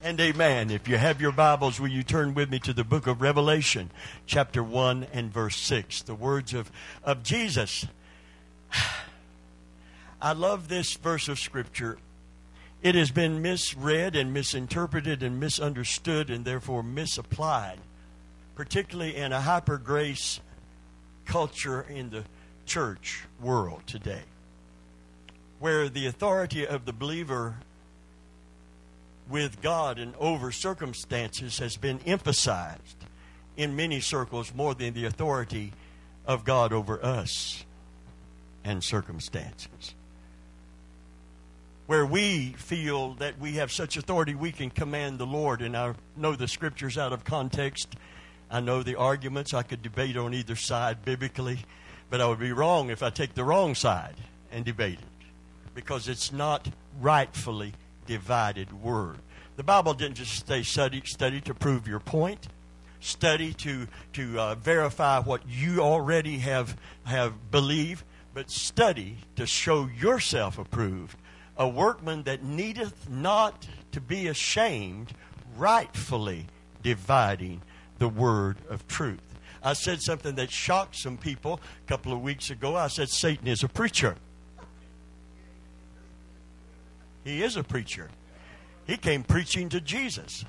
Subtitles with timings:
[0.00, 0.70] And amen.
[0.70, 3.90] If you have your Bibles, will you turn with me to the book of Revelation,
[4.26, 6.70] chapter 1 and verse 6, the words of,
[7.02, 7.84] of Jesus.
[10.22, 11.98] I love this verse of Scripture.
[12.80, 17.80] It has been misread and misinterpreted and misunderstood and therefore misapplied,
[18.54, 20.38] particularly in a hyper grace
[21.24, 22.22] culture in the
[22.66, 24.22] church world today,
[25.58, 27.56] where the authority of the believer
[29.28, 32.96] with God and over circumstances has been emphasized
[33.56, 35.72] in many circles more than the authority
[36.26, 37.64] of God over us
[38.64, 39.94] and circumstances.
[41.86, 45.62] Where we feel that we have such authority, we can command the Lord.
[45.62, 47.96] And I know the scriptures out of context.
[48.50, 49.54] I know the arguments.
[49.54, 51.60] I could debate on either side biblically,
[52.10, 54.16] but I would be wrong if I take the wrong side
[54.52, 55.26] and debate it
[55.74, 56.68] because it's not
[57.00, 57.72] rightfully
[58.06, 59.18] divided word.
[59.58, 62.46] The Bible didn't just say study, study to prove your point,
[63.00, 69.88] study to, to uh, verify what you already have, have believed, but study to show
[69.88, 71.18] yourself approved,
[71.56, 75.12] a workman that needeth not to be ashamed,
[75.56, 76.46] rightfully
[76.84, 77.60] dividing
[77.98, 79.40] the word of truth.
[79.60, 82.76] I said something that shocked some people a couple of weeks ago.
[82.76, 84.14] I said Satan is a preacher.
[87.24, 88.08] He is a preacher.
[88.88, 90.46] He came preaching to Jesus.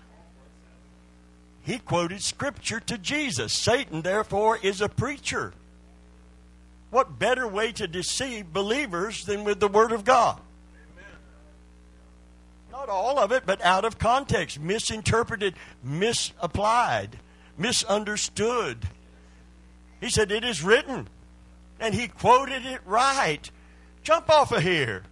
[1.61, 3.53] He quoted scripture to Jesus.
[3.53, 5.53] Satan, therefore, is a preacher.
[6.89, 10.39] What better way to deceive believers than with the Word of God?
[12.71, 17.19] Not all of it, but out of context, misinterpreted, misapplied,
[17.57, 18.87] misunderstood.
[19.99, 21.09] He said, It is written.
[21.77, 23.49] And he quoted it right.
[24.01, 25.03] Jump off of here.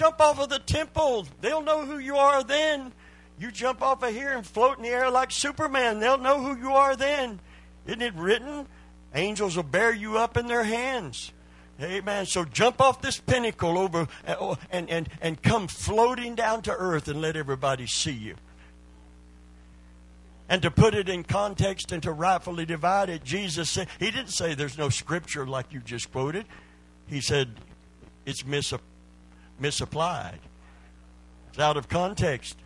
[0.00, 1.26] Jump off of the temple.
[1.42, 2.90] They'll know who you are then.
[3.38, 6.00] You jump off of here and float in the air like Superman.
[6.00, 7.38] They'll know who you are then.
[7.86, 8.66] Isn't it written?
[9.14, 11.32] Angels will bear you up in their hands.
[11.82, 12.24] Amen.
[12.24, 17.08] So jump off this pinnacle over uh, and, and, and come floating down to earth
[17.08, 18.36] and let everybody see you.
[20.48, 24.30] And to put it in context and to rightfully divide it, Jesus said, He didn't
[24.30, 26.46] say there's no scripture like you just quoted.
[27.06, 27.50] He said
[28.24, 28.89] it's misapplied
[29.60, 30.40] misapplied.
[31.50, 32.56] It's out of context.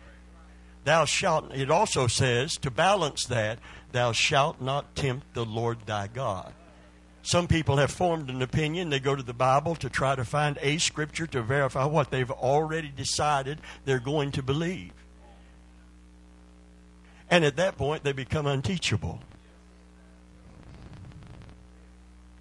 [0.83, 3.59] Thou shalt, it also says, to balance that,
[3.91, 6.53] thou shalt not tempt the Lord thy God.
[7.23, 8.91] Some people have formed an opinion.
[8.91, 12.29] They go to the Bible to try to find a scripture to verify what they've
[12.29, 14.91] already decided they're going to believe.
[17.27, 19.21] And at that point, they become unteachable.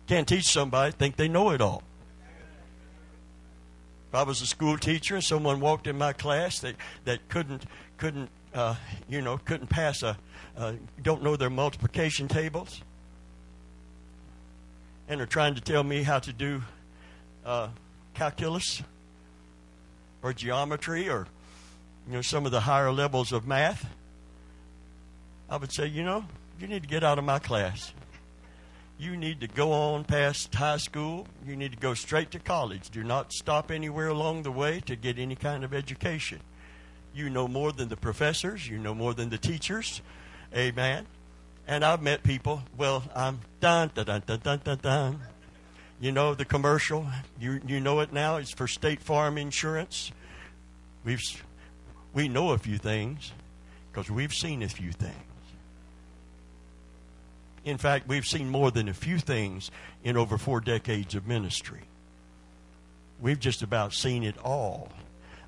[0.07, 1.83] Can't teach somebody, think they know it all.
[4.15, 7.65] If I was a school teacher and someone walked in my class that, that couldn't
[7.99, 8.77] couldn't uh,
[9.09, 10.17] you know couldn't pass a
[10.57, 12.81] uh, don't know their multiplication tables
[15.09, 16.63] and are trying to tell me how to do
[17.45, 17.71] uh,
[18.15, 18.85] calculus
[20.23, 21.27] or geometry or
[22.07, 23.85] you know some of the higher levels of math,
[25.51, 26.25] I would say, you know,
[26.61, 27.93] you need to get out of my class
[28.99, 31.27] you need to go on past high school.
[31.47, 32.91] You need to go straight to college.
[32.91, 36.41] Do not stop anywhere along the way to get any kind of education.
[37.15, 40.01] You know more than the professors, you know more than the teachers.
[40.55, 41.07] Amen.
[41.67, 45.21] And I've met people, well, I'm dun dun dun dun dun dun dun.
[46.01, 47.07] You know the commercial,
[47.41, 50.13] you you know it now, it's for State Farm Insurance.
[51.05, 51.21] We've
[52.13, 53.33] we know a few things
[53.91, 55.15] because we've seen a few things.
[57.65, 59.71] In fact, we've seen more than a few things
[60.03, 61.81] in over four decades of ministry.
[63.21, 64.91] We've just about seen it all.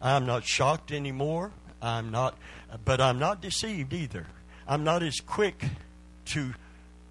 [0.01, 1.53] I'm not shocked anymore.
[1.83, 2.37] I'm not,
[2.85, 4.27] but I'm not deceived either.
[4.67, 5.65] I'm not as quick
[6.27, 6.55] to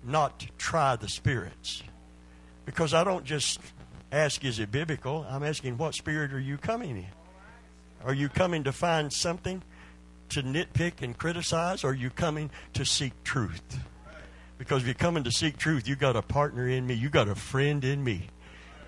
[0.04, 1.84] not try the spirits
[2.66, 3.60] because I don't just
[4.12, 5.26] ask, is it biblical?
[5.30, 7.08] I'm asking, what spirit are you coming in?
[8.04, 9.62] Are you coming to find something
[10.30, 11.84] to nitpick and criticize?
[11.84, 13.80] Or are you coming to seek truth?
[14.58, 17.28] Because if you're coming to seek truth, you got a partner in me, you got
[17.28, 18.30] a friend in me.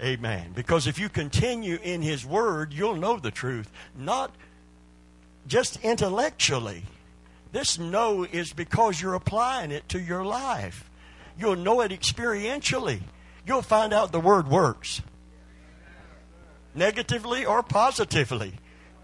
[0.01, 0.51] Amen.
[0.53, 4.33] Because if you continue in His Word, you'll know the truth, not
[5.47, 6.83] just intellectually.
[7.51, 10.89] This know is because you're applying it to your life.
[11.39, 13.01] You'll know it experientially.
[13.45, 15.01] You'll find out the Word works.
[16.75, 18.53] Negatively or positively,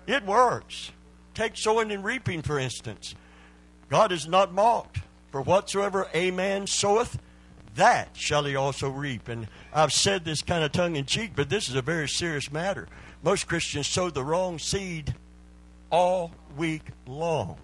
[0.05, 0.91] it works.
[1.33, 3.15] Take sowing and reaping, for instance.
[3.89, 4.99] God is not mocked.
[5.33, 7.17] For whatsoever a man soweth,
[7.73, 9.27] that shall he also reap.
[9.27, 12.51] And I've said this kind of tongue in cheek, but this is a very serious
[12.51, 12.87] matter.
[13.23, 15.15] Most Christians sow the wrong seed
[15.89, 17.57] all week long.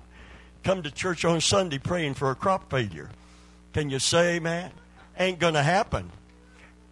[0.63, 3.11] come to church on Sunday praying for a crop failure.
[3.73, 4.71] Can you say amen?
[5.19, 6.09] Ain't going to happen.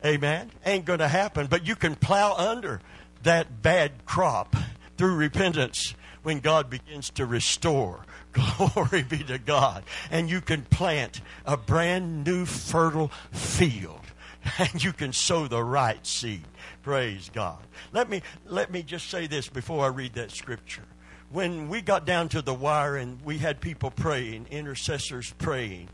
[0.05, 0.51] Amen.
[0.63, 1.47] Ain't going to happen.
[1.47, 2.81] But you can plow under
[3.23, 4.55] that bad crop
[4.95, 8.05] through repentance when God begins to restore.
[8.73, 9.83] Glory be to God.
[10.11, 14.01] And you can plant a brand new fertile field.
[14.59, 16.45] And you can sow the right seed.
[16.81, 17.57] Praise God.
[17.91, 20.85] Let me let me just say this before I read that scripture.
[21.31, 25.89] When we got down to the wire and we had people praying, intercessors praying,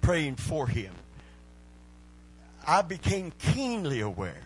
[0.00, 0.94] praying for him,
[2.66, 4.42] I became keenly aware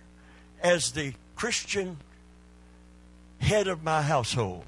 [0.60, 1.98] as the Christian
[3.38, 4.64] head of my household,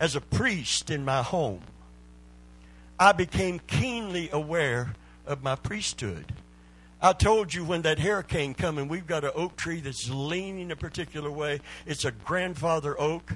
[0.00, 1.60] as a priest in my home,
[2.98, 4.94] I became keenly aware
[5.26, 6.34] of my priesthood.
[7.02, 10.70] I told you when that hurricane come and we've got an oak tree that's leaning
[10.70, 11.60] a particular way.
[11.86, 13.34] It's a grandfather oak,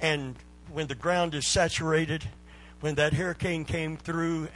[0.00, 0.36] and
[0.72, 2.24] when the ground is saturated,
[2.80, 4.48] when that hurricane came through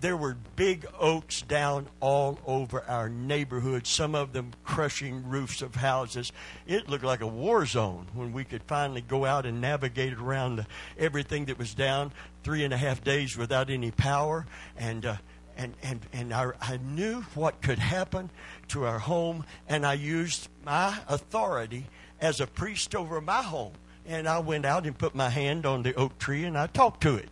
[0.00, 5.74] there were big oaks down all over our neighborhood, some of them crushing roofs of
[5.74, 6.32] houses.
[6.66, 10.56] It looked like a war zone when we could finally go out and navigate around
[10.56, 10.66] the,
[10.98, 12.12] everything that was down
[12.42, 14.46] three and a half days without any power.
[14.76, 15.16] And, uh,
[15.56, 18.30] and, and, and I, I knew what could happen
[18.68, 21.86] to our home, and I used my authority
[22.20, 23.72] as a priest over my home.
[24.06, 27.02] And I went out and put my hand on the oak tree and I talked
[27.02, 27.28] to it.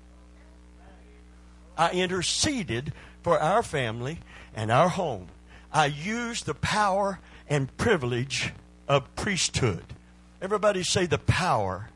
[1.77, 2.93] I interceded
[3.23, 4.21] for our family
[4.55, 5.29] and our home.
[5.73, 7.19] I used the power
[7.49, 8.53] and privilege
[8.89, 9.85] of priesthood.
[10.41, 11.89] Everybody say the power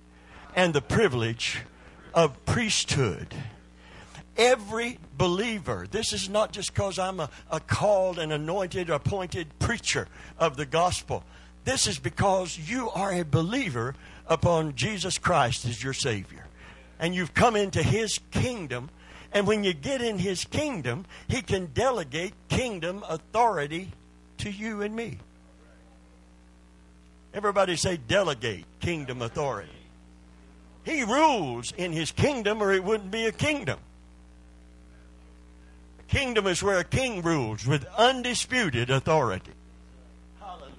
[0.56, 1.62] and the privilege
[2.14, 3.34] of priesthood.
[4.36, 10.08] Every believer, this is not just because I'm a, a called and anointed, appointed preacher
[10.38, 11.24] of the gospel.
[11.64, 13.94] This is because you are a believer
[14.26, 16.46] upon Jesus Christ as your Savior.
[16.98, 18.90] And you've come into His kingdom
[19.32, 23.92] and when you get in His kingdom, He can delegate kingdom authority
[24.38, 25.18] to you and me.
[27.34, 29.70] Everybody say, delegate kingdom authority.
[30.84, 33.78] He rules in His kingdom, or it wouldn't be a kingdom.
[36.00, 39.52] A kingdom is where a king rules with undisputed authority.
[40.40, 40.72] Hallelujah.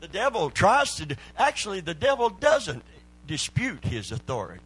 [0.00, 2.82] The devil tries to, actually, the devil doesn't
[3.26, 4.64] dispute his authority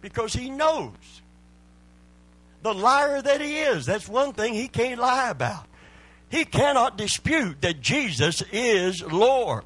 [0.00, 1.21] because he knows
[2.62, 3.86] the liar that he is.
[3.86, 5.66] That's one thing he can't lie about.
[6.28, 9.64] He cannot dispute that Jesus is Lord.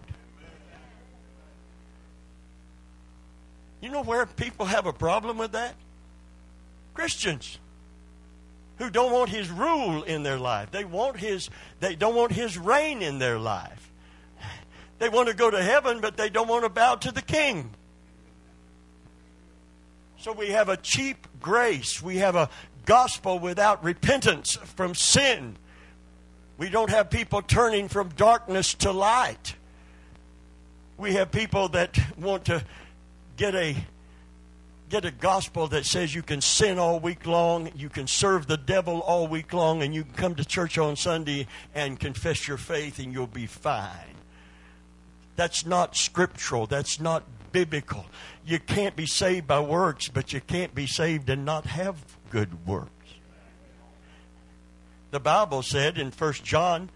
[3.81, 5.75] You know where people have a problem with that?
[6.94, 7.58] Christians
[8.78, 10.70] who don't want his rule in their life.
[10.70, 11.50] They want his
[11.81, 13.93] they don't want his reign in their life.
[14.98, 17.70] They want to go to heaven but they don't want to bow to the king.
[20.19, 22.02] So we have a cheap grace.
[22.02, 22.48] We have a
[22.87, 25.56] gospel without repentance from sin.
[26.56, 29.56] We don't have people turning from darkness to light.
[30.97, 32.65] We have people that want to
[33.37, 33.77] get a
[34.88, 38.56] get a gospel that says you can sin all week long, you can serve the
[38.56, 42.56] devil all week long, and you can come to church on Sunday and confess your
[42.56, 44.15] faith and you'll be fine.
[45.35, 46.67] That's not scriptural.
[46.67, 48.06] That's not biblical.
[48.47, 52.67] You can't be saved by works, but you can't be saved and not have good
[52.67, 52.91] works.
[55.10, 56.91] The Bible said in 1 John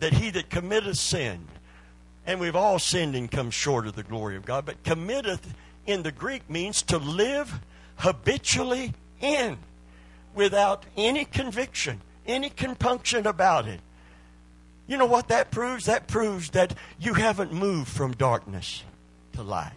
[0.00, 1.46] that he that committeth sin,
[2.26, 5.54] and we've all sinned and come short of the glory of God, but committeth
[5.86, 7.60] in the Greek means to live
[7.96, 9.58] habitually in
[10.34, 13.80] without any conviction, any compunction about it.
[14.86, 15.86] You know what that proves?
[15.86, 18.82] That proves that you haven't moved from darkness
[19.32, 19.72] to light.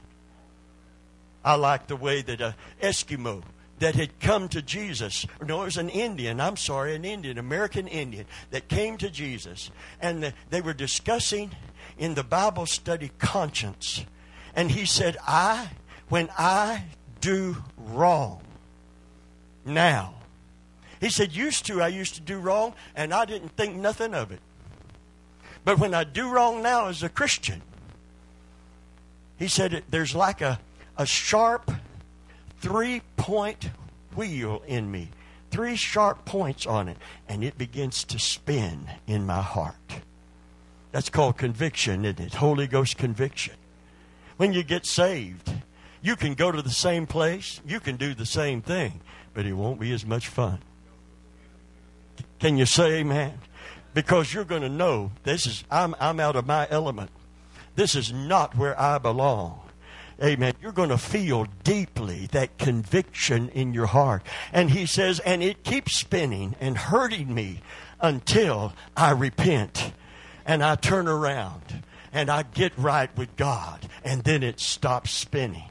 [1.45, 3.43] I like the way that a Eskimo
[3.79, 5.25] that had come to Jesus.
[5.45, 6.41] No, it was an Indian.
[6.41, 9.69] I'm sorry, an Indian, American Indian that came to Jesus.
[10.01, 11.51] And the, they were discussing
[11.97, 14.03] in the Bible study conscience.
[14.55, 15.69] And he said, I,
[16.09, 16.85] when I
[17.21, 18.41] do wrong,
[19.65, 20.15] now,
[20.99, 24.31] he said, used to, I used to do wrong, and I didn't think nothing of
[24.31, 24.39] it.
[25.63, 27.61] But when I do wrong now as a Christian,
[29.37, 30.59] he said, there's like a,
[30.97, 31.69] a sharp
[32.67, 33.69] three point
[34.13, 35.09] wheel in me,
[35.51, 36.97] three sharp points on it,
[37.29, 40.01] and it begins to spin in my heart.
[40.91, 42.33] That's called conviction, isn't it?
[42.33, 43.55] Holy Ghost conviction.
[44.35, 45.49] When you get saved,
[46.01, 48.99] you can go to the same place, you can do the same thing,
[49.33, 50.59] but it won't be as much fun.
[52.39, 53.39] Can you say amen?
[53.93, 57.11] Because you're going to know this is, I'm, I'm out of my element.
[57.75, 59.61] This is not where I belong.
[60.21, 60.53] Amen.
[60.61, 64.23] You're going to feel deeply that conviction in your heart.
[64.51, 67.61] And he says, and it keeps spinning and hurting me
[68.01, 69.93] until I repent
[70.45, 73.87] and I turn around and I get right with God.
[74.03, 75.69] And then it stops spinning.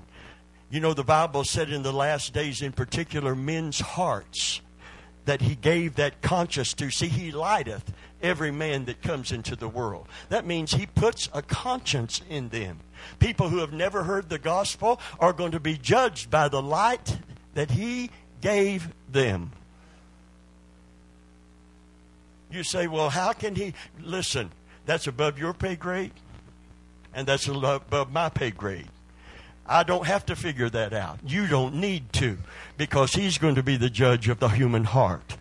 [0.70, 4.60] You know, the Bible said in the last days, in particular, men's hearts,
[5.24, 6.90] that he gave that conscience to.
[6.90, 7.92] See, he lighteth
[8.22, 10.08] every man that comes into the world.
[10.28, 12.80] That means he puts a conscience in them.
[13.18, 17.18] People who have never heard the gospel are going to be judged by the light
[17.54, 19.52] that he gave them.
[22.50, 23.74] You say, well, how can he?
[24.00, 24.50] Listen,
[24.86, 26.12] that's above your pay grade,
[27.12, 28.88] and that's above my pay grade.
[29.66, 31.18] I don't have to figure that out.
[31.26, 32.38] You don't need to,
[32.76, 35.36] because he's going to be the judge of the human heart.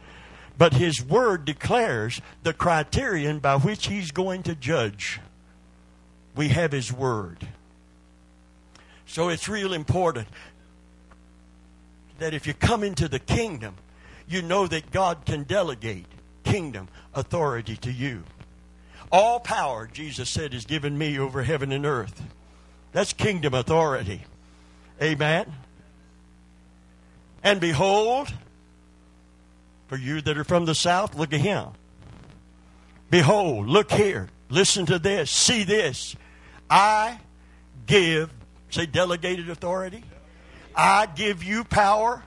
[0.58, 5.20] But his word declares the criterion by which he's going to judge.
[6.36, 7.48] We have his word.
[9.06, 10.28] So it's real important
[12.20, 13.76] that if you come into the kingdom,
[14.28, 16.06] you know that God can delegate
[16.44, 18.24] kingdom authority to you.
[19.12, 22.22] All power, Jesus said, is given me over heaven and earth.
[22.92, 24.22] That's kingdom authority.
[25.02, 25.54] Amen.
[27.44, 28.34] And behold,
[29.88, 31.70] for you that are from the south, look at him.
[33.10, 34.30] Behold, look here.
[34.50, 35.32] Listen to this.
[35.32, 36.16] See this.
[36.70, 37.20] I
[37.86, 38.32] give,
[38.70, 40.04] say, delegated authority.
[40.76, 42.24] I give you power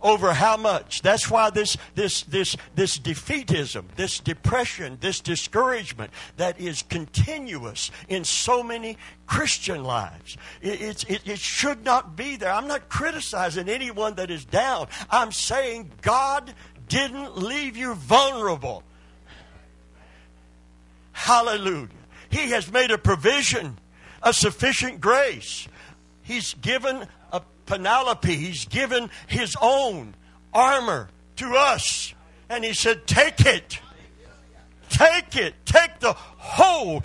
[0.00, 1.02] over how much.
[1.02, 8.24] That's why this this this this defeatism, this depression, this discouragement that is continuous in
[8.24, 10.36] so many Christian lives.
[10.62, 12.52] It, it, it should not be there.
[12.52, 14.88] I'm not criticizing anyone that is down.
[15.10, 16.54] I'm saying God
[16.88, 18.82] didn't leave you vulnerable.
[21.12, 21.88] Hallelujah.
[22.30, 23.78] He has made a provision,
[24.22, 25.66] a sufficient grace.
[26.22, 27.06] He's given
[27.68, 28.36] panoply.
[28.36, 30.14] He's given his own
[30.52, 32.14] armor to us.
[32.48, 33.78] And he said, Take it.
[34.88, 35.54] Take it.
[35.64, 37.04] Take the whole.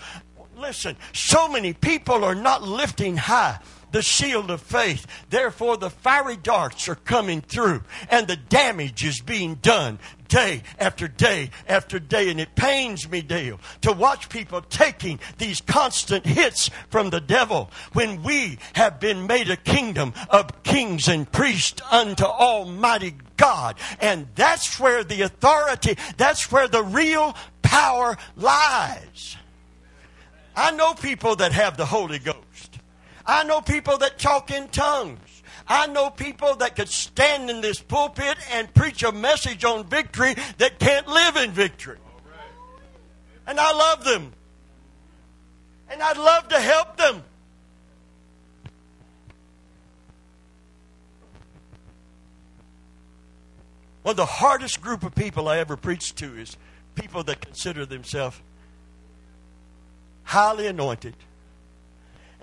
[0.57, 3.59] Listen, so many people are not lifting high
[3.93, 5.07] the shield of faith.
[5.29, 11.07] Therefore, the fiery darts are coming through, and the damage is being done day after
[11.07, 12.29] day after day.
[12.29, 17.69] And it pains me, Dale, to watch people taking these constant hits from the devil
[17.93, 23.77] when we have been made a kingdom of kings and priests unto Almighty God.
[24.01, 29.37] And that's where the authority, that's where the real power lies.
[30.55, 32.42] I know people that have the Holy Ghost.
[33.25, 35.19] I know people that talk in tongues.
[35.67, 40.35] I know people that could stand in this pulpit and preach a message on victory
[40.57, 41.97] that can't live in victory.
[43.47, 44.33] And I love them.
[45.89, 47.23] And I'd love to help them.
[54.01, 56.57] One of the hardest group of people I ever preached to is
[56.95, 58.41] people that consider themselves
[60.23, 61.15] highly anointed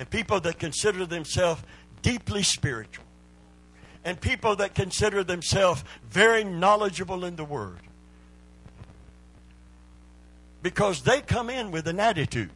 [0.01, 1.63] and people that consider themselves
[2.01, 3.05] deeply spiritual,
[4.03, 7.81] and people that consider themselves very knowledgeable in the Word.
[10.63, 12.49] Because they come in with an attitude.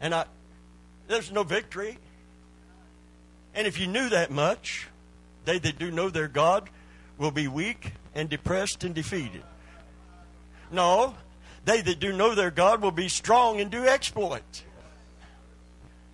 [0.00, 0.24] And I,
[1.06, 1.98] there's no victory.
[3.54, 4.88] And if you knew that much,
[5.44, 6.68] they that do know their God
[7.16, 9.44] will be weak and depressed and defeated.
[10.72, 11.14] No,
[11.70, 14.64] they that do know their God will be strong and do exploits.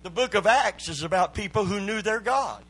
[0.03, 2.63] The book of Acts is about people who knew their God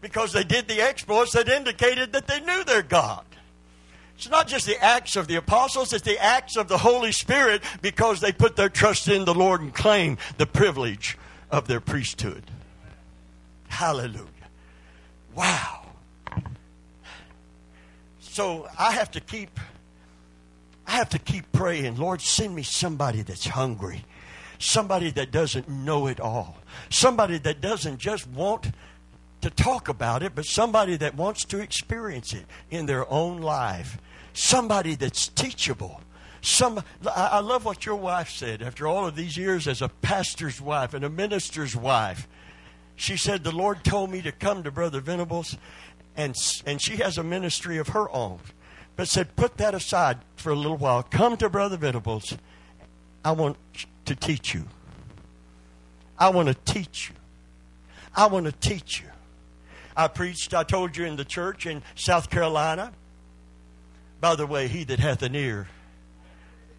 [0.00, 3.24] because they did the exploits that indicated that they knew their God.
[4.16, 7.62] It's not just the acts of the apostles, it's the acts of the Holy Spirit
[7.82, 11.18] because they put their trust in the Lord and claim the privilege
[11.50, 12.44] of their priesthood.
[13.68, 14.26] Hallelujah.
[15.34, 15.86] Wow.
[18.20, 19.58] So I have to keep
[20.90, 24.04] I have to keep praying, Lord, send me somebody that's hungry,
[24.58, 26.56] somebody that doesn't know it all,
[26.90, 28.72] somebody that doesn't just want
[29.42, 33.98] to talk about it, but somebody that wants to experience it in their own life,
[34.32, 36.00] somebody that's teachable.
[36.40, 40.60] Some, I love what your wife said after all of these years as a pastor's
[40.60, 42.26] wife and a minister's wife.
[42.96, 45.56] She said, The Lord told me to come to Brother Venables,
[46.16, 46.34] and,
[46.66, 48.40] and she has a ministry of her own
[49.00, 51.02] but said, put that aside for a little while.
[51.02, 52.36] Come to Brother Venables.
[53.24, 53.56] I want
[54.04, 54.66] to teach you.
[56.18, 57.14] I want to teach you.
[58.14, 59.06] I want to teach you.
[59.96, 62.92] I preached, I told you, in the church in South Carolina.
[64.20, 65.68] By the way, he that hath an ear,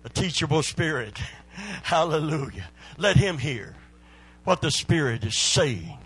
[0.04, 1.18] a teachable spirit.
[1.82, 2.68] Hallelujah.
[3.00, 3.76] Let him hear
[4.44, 5.98] what the Spirit is saying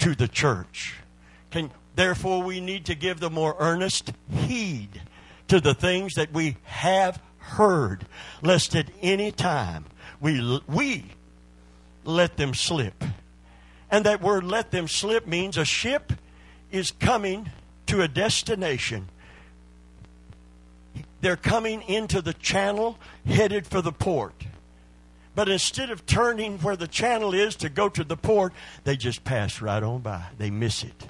[0.00, 0.96] to the church.
[1.50, 5.00] Can, therefore, we need to give the more earnest heed
[5.52, 8.06] to the things that we have heard,
[8.40, 9.84] lest at any time
[10.18, 11.04] we, we
[12.06, 13.04] let them slip.
[13.90, 16.14] And that word let them slip means a ship
[16.70, 17.50] is coming
[17.84, 19.08] to a destination.
[21.20, 24.46] They're coming into the channel headed for the port.
[25.34, 28.54] But instead of turning where the channel is to go to the port,
[28.84, 30.28] they just pass right on by.
[30.38, 31.08] They miss it.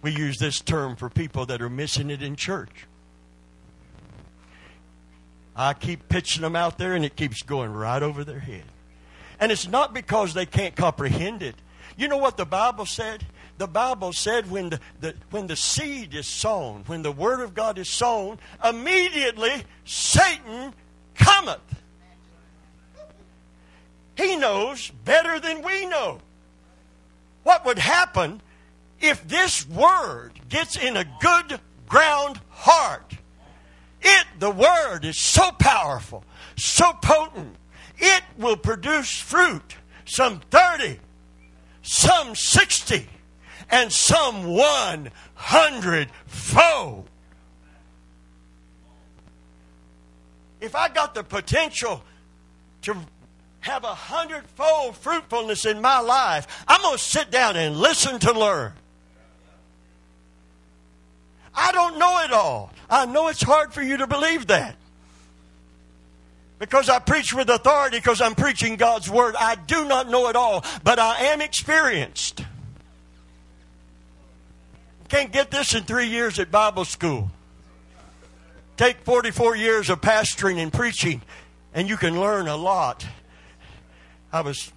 [0.00, 2.87] We use this term for people that are missing it in church.
[5.58, 8.62] I keep pitching them out there and it keeps going right over their head.
[9.40, 11.56] And it's not because they can't comprehend it.
[11.96, 13.26] You know what the Bible said?
[13.58, 17.54] The Bible said when the, the, when the seed is sown, when the Word of
[17.54, 20.72] God is sown, immediately Satan
[21.16, 21.58] cometh.
[24.16, 26.20] He knows better than we know.
[27.42, 28.40] What would happen
[29.00, 33.17] if this Word gets in a good ground heart?
[34.00, 36.24] It, the Word, is so powerful,
[36.56, 37.56] so potent,
[37.98, 41.00] it will produce fruit, some 30,
[41.82, 43.08] some 60,
[43.70, 47.08] and some 100 fold.
[50.60, 52.02] If I got the potential
[52.82, 52.96] to
[53.60, 58.32] have a hundredfold fruitfulness in my life, I'm going to sit down and listen to
[58.32, 58.72] learn.
[61.54, 62.72] I don't know it all.
[62.90, 64.76] I know it's hard for you to believe that.
[66.58, 69.36] Because I preach with authority, because I'm preaching God's Word.
[69.38, 72.44] I do not know it all, but I am experienced.
[75.08, 77.30] Can't get this in three years at Bible school.
[78.76, 81.22] Take 44 years of pastoring and preaching,
[81.74, 83.06] and you can learn a lot.
[84.32, 84.72] I was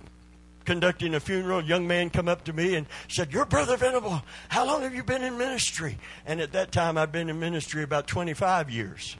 [0.66, 4.22] conducting a funeral, a young man come up to me and said, You're Brother Venable.
[4.50, 5.98] How long have you been in ministry?
[6.26, 9.18] And at that time, I'd been in ministry about 25 years.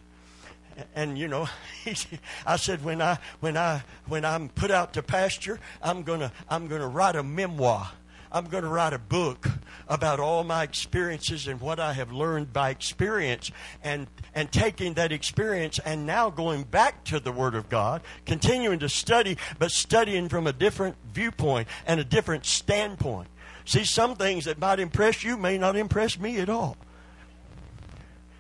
[0.96, 1.48] And you know,
[2.46, 6.68] I said, when I when I when I'm put out to pasture, I'm gonna I'm
[6.68, 7.92] gonna write a memoir.
[8.32, 9.46] I'm to write a book
[9.88, 13.52] about all my experiences and what I have learned by experience
[13.84, 18.80] and, and taking that experience and now going back to the Word of God, continuing
[18.80, 23.28] to study, but studying from a different viewpoint and a different standpoint.
[23.66, 26.78] See, some things that might impress you may not impress me at all.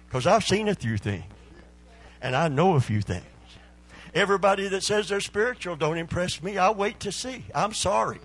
[0.08, 1.24] Because I've seen a few things
[2.22, 3.24] and I know a few things.
[4.13, 6.58] Everybody that says they're spiritual don't impress me.
[6.58, 7.46] I'll wait to see.
[7.56, 8.20] I'm sorry.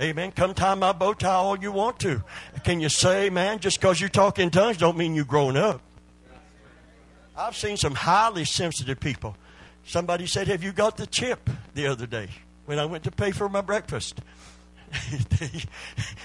[0.00, 0.32] Amen.
[0.32, 2.24] Come tie my bow tie all you want to.
[2.64, 5.80] Can you say, man, just because you talk in tongues don't mean you've grown up.
[7.36, 9.36] I've seen some highly sensitive people.
[9.84, 12.28] Somebody said, Have you got the chip the other day
[12.66, 14.20] when I went to pay for my breakfast?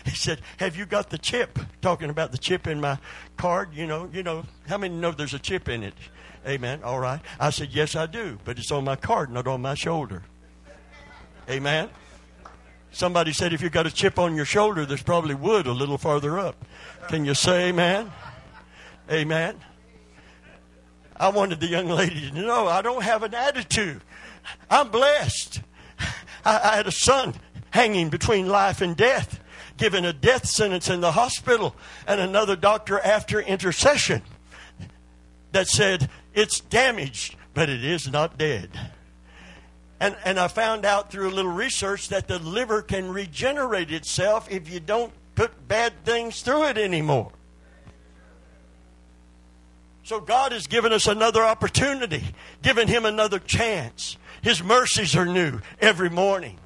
[0.06, 1.60] he said, Have you got the chip?
[1.82, 2.98] Talking about the chip in my
[3.38, 5.94] card, you know, you know, how many know there's a chip in it?
[6.48, 6.82] Amen.
[6.84, 7.20] All right.
[7.40, 10.24] I said, Yes, I do, but it's on my card, not on my shoulder.
[11.50, 11.90] Amen.
[12.92, 15.98] Somebody said if you've got a chip on your shoulder, there's probably wood a little
[15.98, 16.66] farther up.
[17.08, 18.12] Can you say amen?
[19.12, 19.56] Amen.
[21.16, 24.02] I wanted the young lady to know I don't have an attitude.
[24.70, 25.62] I'm blessed.
[26.46, 27.36] I, I had a son
[27.72, 29.40] hanging between life and death,
[29.78, 31.76] given a death sentence in the hospital,
[32.08, 34.22] and another doctor after intercession
[35.52, 38.70] that said, It's damaged, but it is not dead.
[40.00, 44.50] And, and I found out through a little research that the liver can regenerate itself
[44.50, 47.32] if you don't put bad things through it anymore.
[50.04, 52.24] So God has given us another opportunity,
[52.64, 54.18] given him another chance.
[54.42, 56.58] His mercies are new every morning.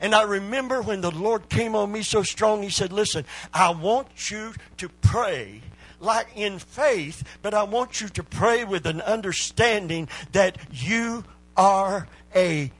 [0.00, 3.70] And I remember when the Lord came on me so strong, He said, Listen, I
[3.70, 5.60] want you to pray
[6.00, 11.24] like in faith, but I want you to pray with an understanding that you
[11.56, 12.70] are a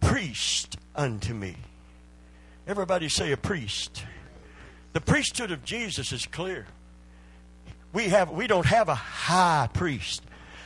[0.00, 1.56] priest unto me.
[2.66, 4.04] Everybody say a priest.
[4.92, 6.66] The priesthood of Jesus is clear.
[7.92, 10.22] We have we don't have a high priest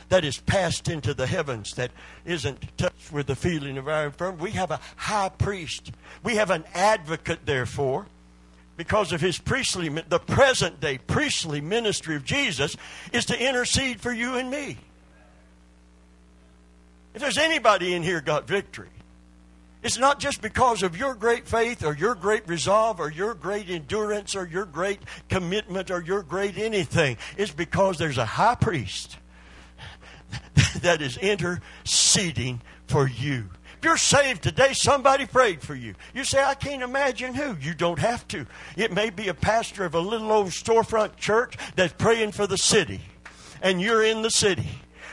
[0.09, 1.91] that is passed into the heavens that
[2.25, 4.43] isn't touched with the feeling of our infirmity.
[4.43, 5.91] We have a high priest.
[6.23, 8.05] We have an advocate, therefore,
[8.77, 12.75] because of his priestly, the present day priestly ministry of Jesus
[13.11, 14.77] is to intercede for you and me.
[17.15, 18.89] If there's anybody in here got victory,
[19.81, 23.69] it's not just because of your great faith or your great resolve or your great
[23.69, 24.99] endurance or your great
[25.29, 27.17] commitment or your great anything.
[27.37, 29.17] It's because there's a high priest
[30.81, 33.49] that is interceding for you.
[33.77, 35.95] If you're saved today, somebody prayed for you.
[36.13, 37.55] You say, I can't imagine who.
[37.61, 38.45] You don't have to.
[38.75, 42.57] It may be a pastor of a little old storefront church that's praying for the
[42.57, 42.99] city,
[43.61, 44.67] and you're in the city.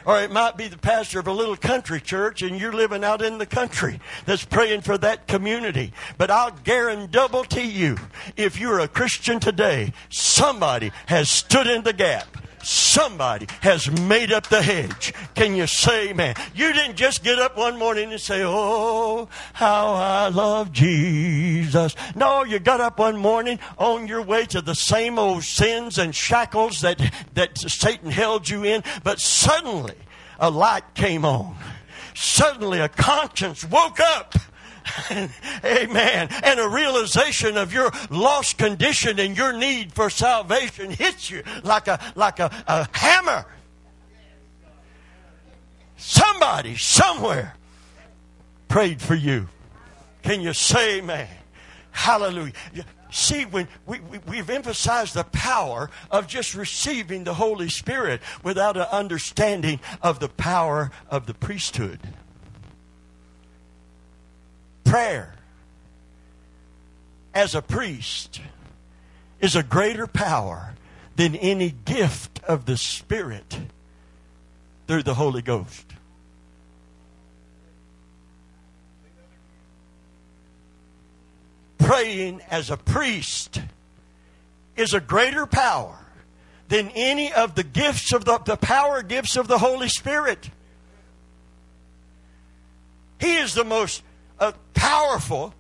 [0.05, 3.23] Or it might be the pastor of a little country church and you're living out
[3.23, 5.93] in the country that's praying for that community.
[6.19, 7.97] But I'll guarantee you,
[8.37, 12.27] if you're a Christian today, somebody has stood in the gap
[12.63, 15.13] Somebody has made up the hedge.
[15.35, 16.35] Can you say, man?
[16.55, 21.97] You didn't just get up one morning and say, Oh, how I love Jesus.
[22.15, 26.15] No, you got up one morning on your way to the same old sins and
[26.15, 27.01] shackles that,
[27.35, 29.95] that Satan held you in, but suddenly
[30.39, 31.57] a light came on.
[32.15, 34.35] Suddenly a conscience woke up
[35.65, 36.29] Amen.
[36.43, 41.89] And a realization of your lost condition and your need for salvation hits you like
[41.89, 43.47] a like a, a hammer.
[45.97, 47.55] Somebody somewhere
[48.69, 49.49] prayed for you.
[50.23, 51.29] Can you say amen?
[51.91, 52.53] Hallelujah.
[53.11, 58.79] See, when we, we, have emphasized the power of just receiving the Holy Spirit without
[58.79, 62.01] an understanding of the power of the priesthood
[64.93, 65.33] prayer
[67.33, 68.43] as a priest
[69.41, 70.75] is a greater power
[71.17, 73.59] than any gift of the Spirit
[74.87, 75.87] through the Holy Ghost.
[81.79, 83.63] Praying as a priest
[84.77, 85.97] is a greater power
[86.69, 90.51] than any of the gifts of the, the power gifts of the Holy Spirit.
[93.19, 94.03] He is the most
[94.43, 95.55] uh, powerful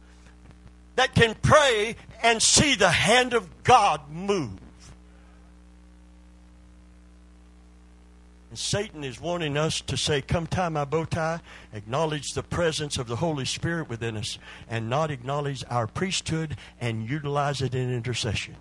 [0.97, 4.59] that can pray and see the hand of God move.
[8.51, 11.41] And Satan is wanting us to say, Come tie my bow tie,
[11.73, 14.37] acknowledge the presence of the Holy Spirit within us,
[14.69, 18.57] and not acknowledge our priesthood and utilize it in intercession.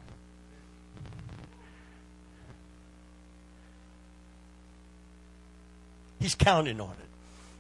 [6.20, 7.10] He's counting on it.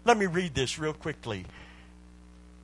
[0.06, 1.46] Let me read this real quickly.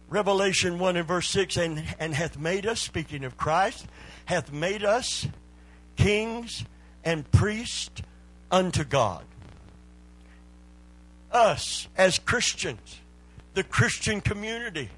[0.09, 3.85] Revelation 1 and verse 6 and, and hath made us, speaking of Christ,
[4.25, 5.27] hath made us
[5.97, 6.63] kings
[7.03, 8.01] and priests
[8.49, 9.25] unto God.
[11.31, 12.99] Us as Christians,
[13.53, 14.89] the Christian community.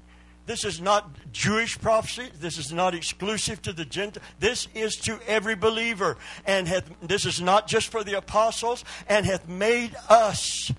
[0.46, 2.28] This is not Jewish prophecy.
[2.40, 4.22] This is not exclusive to the Gentile.
[4.38, 6.18] This is to every believer.
[6.46, 8.84] And hath, this is not just for the apostles.
[9.08, 10.72] And hath made us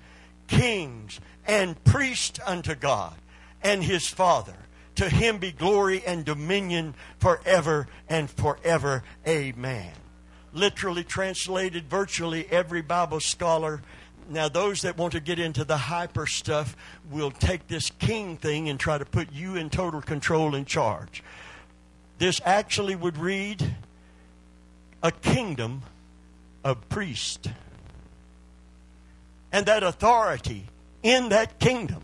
[0.48, 3.14] kings and priests unto God
[3.62, 4.54] and his Father.
[4.96, 9.02] To him be glory and dominion forever and forever.
[9.26, 9.92] Amen.
[10.52, 13.80] Literally translated, virtually every Bible scholar.
[14.28, 16.76] Now, those that want to get into the hyper stuff
[17.10, 21.22] will take this king thing and try to put you in total control and charge.
[22.18, 23.76] This actually would read
[25.02, 25.82] a kingdom
[26.62, 27.48] of priests.
[29.50, 30.66] And that authority
[31.02, 32.02] in that kingdom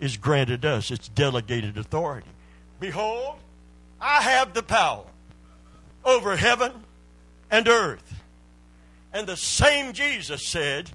[0.00, 0.90] is granted us.
[0.90, 2.28] It's delegated authority.
[2.80, 3.36] Behold,
[4.00, 5.04] I have the power
[6.04, 6.72] over heaven
[7.50, 8.22] and earth.
[9.12, 10.90] And the same Jesus said,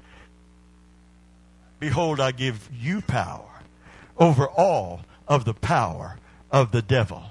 [1.80, 3.50] Behold, I give you power
[4.18, 6.18] over all of the power
[6.52, 7.24] of the devil.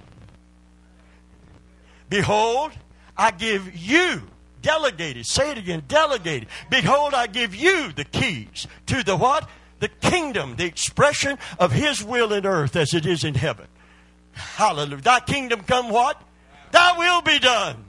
[2.09, 2.73] Behold,
[3.17, 4.23] I give you,
[4.63, 6.49] delegated, say it again, delegated.
[6.69, 9.49] Behold, I give you the keys to the what?
[9.81, 13.67] The kingdom, the expression of His will in earth as it is in heaven.
[14.33, 15.03] Hallelujah.
[15.03, 16.23] Thy kingdom come what?
[16.71, 17.85] Thy will be done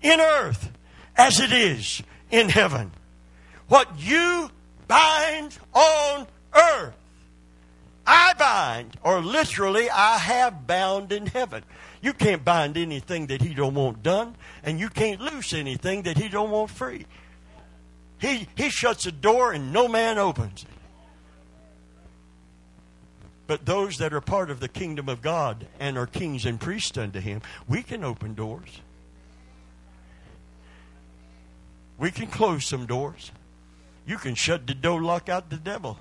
[0.00, 0.70] in earth
[1.16, 2.92] as it is in heaven.
[3.66, 4.50] What you
[4.86, 6.94] bind on earth,
[8.06, 11.64] I bind, or literally, I have bound in heaven.
[12.00, 16.16] You can't bind anything that He don't want done, and you can't loose anything that
[16.16, 17.06] He don't want free.
[18.20, 20.77] He, he shuts a door and no man opens it.
[23.48, 26.98] But those that are part of the kingdom of God and are kings and priests
[26.98, 28.82] unto him, we can open doors.
[31.96, 33.32] We can close some doors.
[34.06, 35.98] You can shut the door, lock out the devil.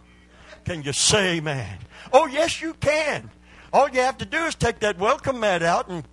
[0.66, 1.78] Can you say amen?
[2.12, 3.32] Oh, yes, you can.
[3.72, 6.04] All you have to do is take that welcome mat out and,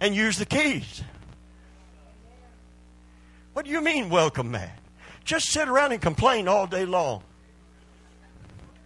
[0.00, 1.02] and use the keys.
[3.52, 4.76] What do you mean, welcome mat?
[5.22, 7.22] Just sit around and complain all day long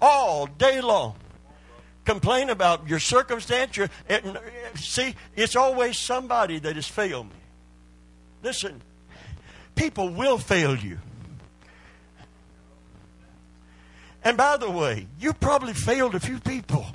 [0.01, 1.15] all day long.
[2.05, 3.77] Complain about your circumstance.
[3.77, 3.89] Your,
[4.75, 7.37] see, it's always somebody that has failed me.
[8.43, 8.81] Listen,
[9.75, 10.99] people will fail you.
[14.25, 16.87] And by the way, you probably failed a few people.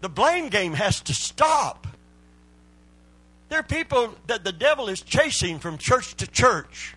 [0.00, 1.86] The blame game has to stop.
[3.48, 6.94] There are people that the devil is chasing from church to church.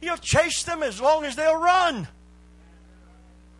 [0.00, 2.08] He'll chase them as long as they'll run.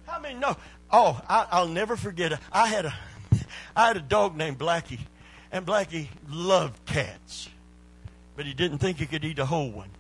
[0.09, 0.57] I mean, no.
[0.91, 2.41] Oh, I, will never forget.
[2.51, 2.95] I had a,
[3.77, 5.01] I had a dog named Blackie,
[5.53, 7.49] and Blackie loved cats,
[8.37, 9.91] but he didn't think he could eat a whole one.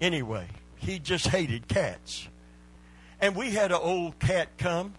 [0.00, 0.46] Anyway,
[0.78, 2.26] he just hated cats.
[3.20, 4.94] And we had an old cat come,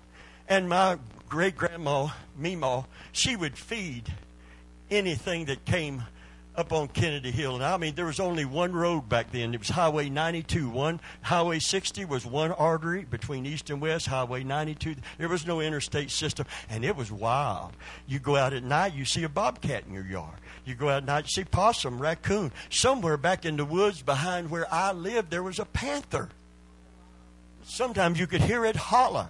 [0.48, 4.14] and my great grandma, Meemaw, she would feed
[4.90, 6.04] anything that came
[6.56, 7.56] up on Kennedy Hill.
[7.56, 9.54] And I mean, there was only one road back then.
[9.54, 10.70] It was Highway 92.
[10.70, 14.08] One Highway 60 was one artery between east and west.
[14.08, 14.96] Highway 92.
[15.18, 17.72] There was no interstate system, and it was wild.
[18.08, 20.38] You go out at night, you see a bobcat in your yard.
[20.66, 22.52] You go out at night, you see possum, raccoon.
[22.70, 26.30] Somewhere back in the woods behind where I lived, there was a panther.
[27.66, 29.30] Sometimes you could hear it holler.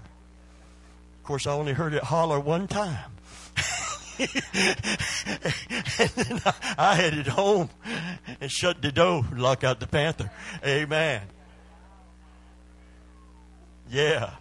[1.20, 3.12] Of course, I only heard it holler one time.
[4.20, 6.42] and then
[6.78, 7.70] I, headed home
[8.40, 10.32] and shut the door and lock out the panther.
[10.66, 11.22] Amen.
[13.90, 14.32] Yeah.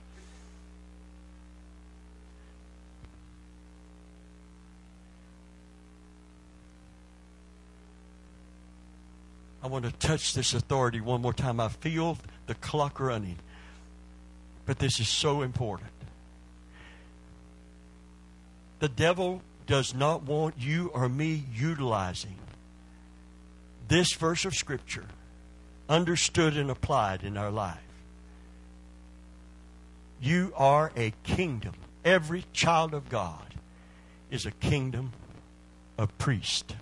[9.63, 11.61] I want to touch this authority one more time.
[11.61, 13.39] I feel the clock running.
[14.67, 15.91] But this is so important.
[18.81, 22.37] The devil does not want you or me utilizing
[23.88, 25.07] this verse of Scripture
[25.88, 27.79] understood and applied in our life.
[30.20, 31.75] You are a kingdom.
[32.05, 33.55] Every child of God
[34.31, 35.12] is a kingdom
[35.98, 36.75] of priests.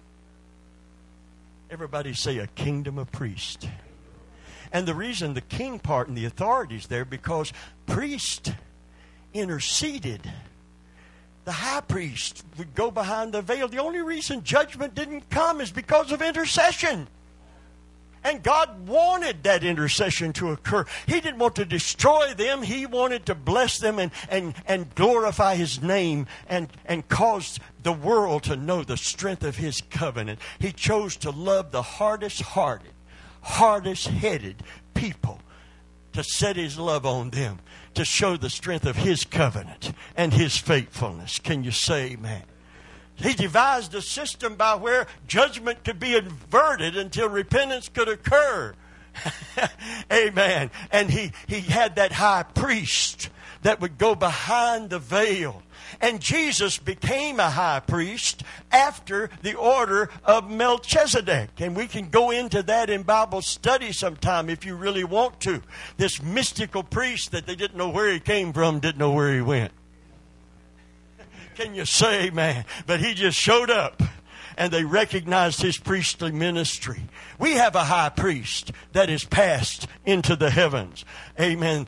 [1.70, 3.66] Everybody say a kingdom of priests.
[4.72, 7.52] And the reason the king part and the authority is there because
[7.86, 8.52] priest
[9.34, 10.30] interceded.
[11.44, 13.68] The high priest would go behind the veil.
[13.68, 17.08] The only reason judgment didn't come is because of intercession.
[18.22, 20.84] And God wanted that intercession to occur.
[21.06, 22.62] He didn't want to destroy them.
[22.62, 27.92] He wanted to bless them and, and, and glorify His name and, and cause the
[27.92, 30.38] world to know the strength of His covenant.
[30.58, 32.92] He chose to love the hardest hearted,
[33.40, 35.40] hardest headed people
[36.12, 37.58] to set His love on them,
[37.94, 41.38] to show the strength of His covenant and His faithfulness.
[41.38, 42.42] Can you say amen?
[43.16, 48.74] He devised a system by where judgment could be inverted until repentance could occur.
[50.12, 50.70] Amen.
[50.90, 53.28] And he, he had that high priest
[53.62, 55.62] that would go behind the veil.
[56.00, 61.50] And Jesus became a high priest after the order of Melchizedek.
[61.58, 65.62] And we can go into that in Bible study sometime if you really want to.
[65.96, 69.40] This mystical priest that they didn't know where he came from, didn't know where he
[69.40, 69.72] went.
[71.56, 72.64] Can you say man?
[72.86, 74.02] But he just showed up
[74.56, 77.00] and they recognized his priestly ministry.
[77.38, 81.04] We have a high priest that is passed into the heavens.
[81.40, 81.86] Amen.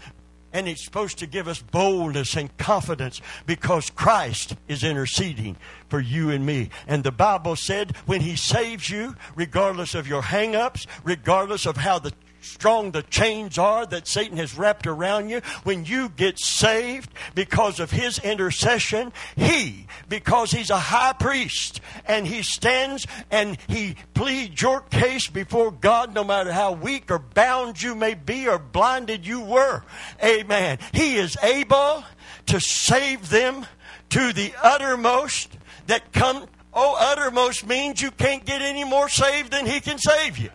[0.52, 5.56] And it's supposed to give us boldness and confidence because Christ is interceding
[5.88, 6.70] for you and me.
[6.86, 11.76] And the Bible said when he saves you, regardless of your hang ups, regardless of
[11.78, 16.38] how the strong the chains are that Satan has wrapped around you, when you get
[16.38, 23.56] saved because of his intercession, he, because he's a high priest and he stands and
[23.68, 28.48] he pleads your case before God, no matter how weak or bound you may be
[28.48, 29.82] or blinded you were.
[30.22, 30.78] Amen.
[30.92, 32.04] He is able
[32.46, 33.66] to save them
[34.10, 36.46] to the uttermost that come.
[36.74, 40.50] Oh, uttermost means you can't get any more saved than he can save you.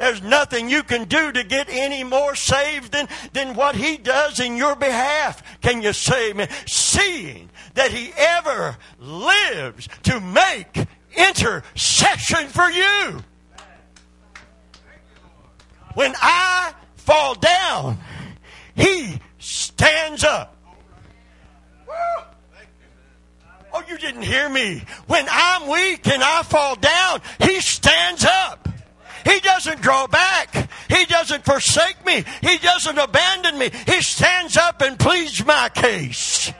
[0.00, 4.40] There's nothing you can do to get any more saved than, than what He does
[4.40, 5.60] in your behalf.
[5.60, 6.48] Can you say amen?
[6.66, 13.22] Seeing that He ever lives to make intercession for you.
[15.92, 17.98] When I fall down,
[18.74, 20.56] He stands up.
[23.72, 24.82] Oh, you didn't hear me.
[25.08, 28.69] When I'm weak and I fall down, He stands up.
[29.24, 30.70] He doesn't draw back.
[30.88, 32.24] He doesn't forsake me.
[32.40, 33.70] He doesn't abandon me.
[33.86, 36.52] He stands up and pleads my case.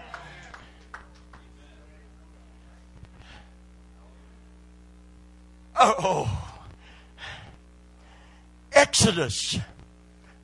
[5.77, 6.47] Oh.
[8.73, 9.59] Exodus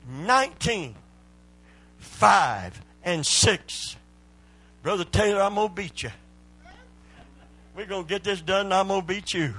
[0.09, 0.95] 19,
[1.99, 3.95] 5 and 6.
[4.83, 6.09] Brother Taylor, I'm going to beat you.
[7.75, 9.53] We're going to get this done and I'm going to beat you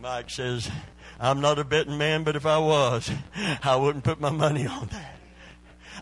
[0.00, 0.70] Mike says,
[1.18, 3.10] I'm not a betting man, but if I was,
[3.64, 5.16] I wouldn't put my money on that.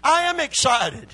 [0.04, 1.08] I am excited.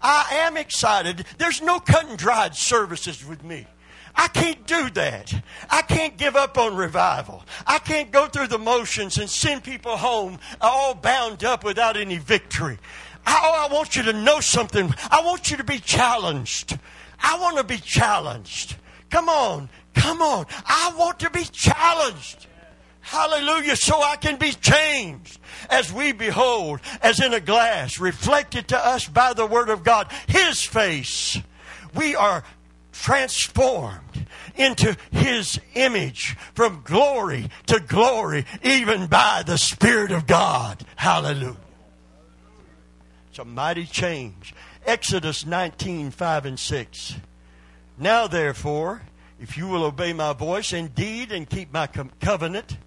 [0.00, 1.26] I am excited.
[1.36, 3.66] There's no cut and dried services with me.
[4.14, 5.34] I can't do that.
[5.68, 7.44] I can't give up on revival.
[7.66, 12.16] I can't go through the motions and send people home all bound up without any
[12.16, 12.78] victory.
[13.26, 14.94] I, oh, I want you to know something.
[15.10, 16.78] I want you to be challenged.
[17.20, 18.76] I want to be challenged.
[19.10, 19.68] Come on.
[19.96, 20.46] Come on.
[20.66, 22.46] I want to be challenged.
[23.00, 23.76] Hallelujah.
[23.76, 29.06] So I can be changed as we behold, as in a glass, reflected to us
[29.06, 31.40] by the Word of God, His face.
[31.94, 32.44] We are
[32.92, 40.84] transformed into His image from glory to glory, even by the Spirit of God.
[40.96, 41.56] Hallelujah.
[43.30, 44.54] It's a mighty change.
[44.84, 47.14] Exodus 19, 5 and 6.
[47.98, 49.02] Now, therefore,
[49.40, 52.78] if you will obey my voice indeed and keep my covenant,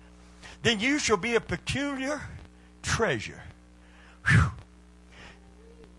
[0.64, 2.22] then you shall be a peculiar
[2.82, 3.44] treasure.
[4.28, 4.52] Whew.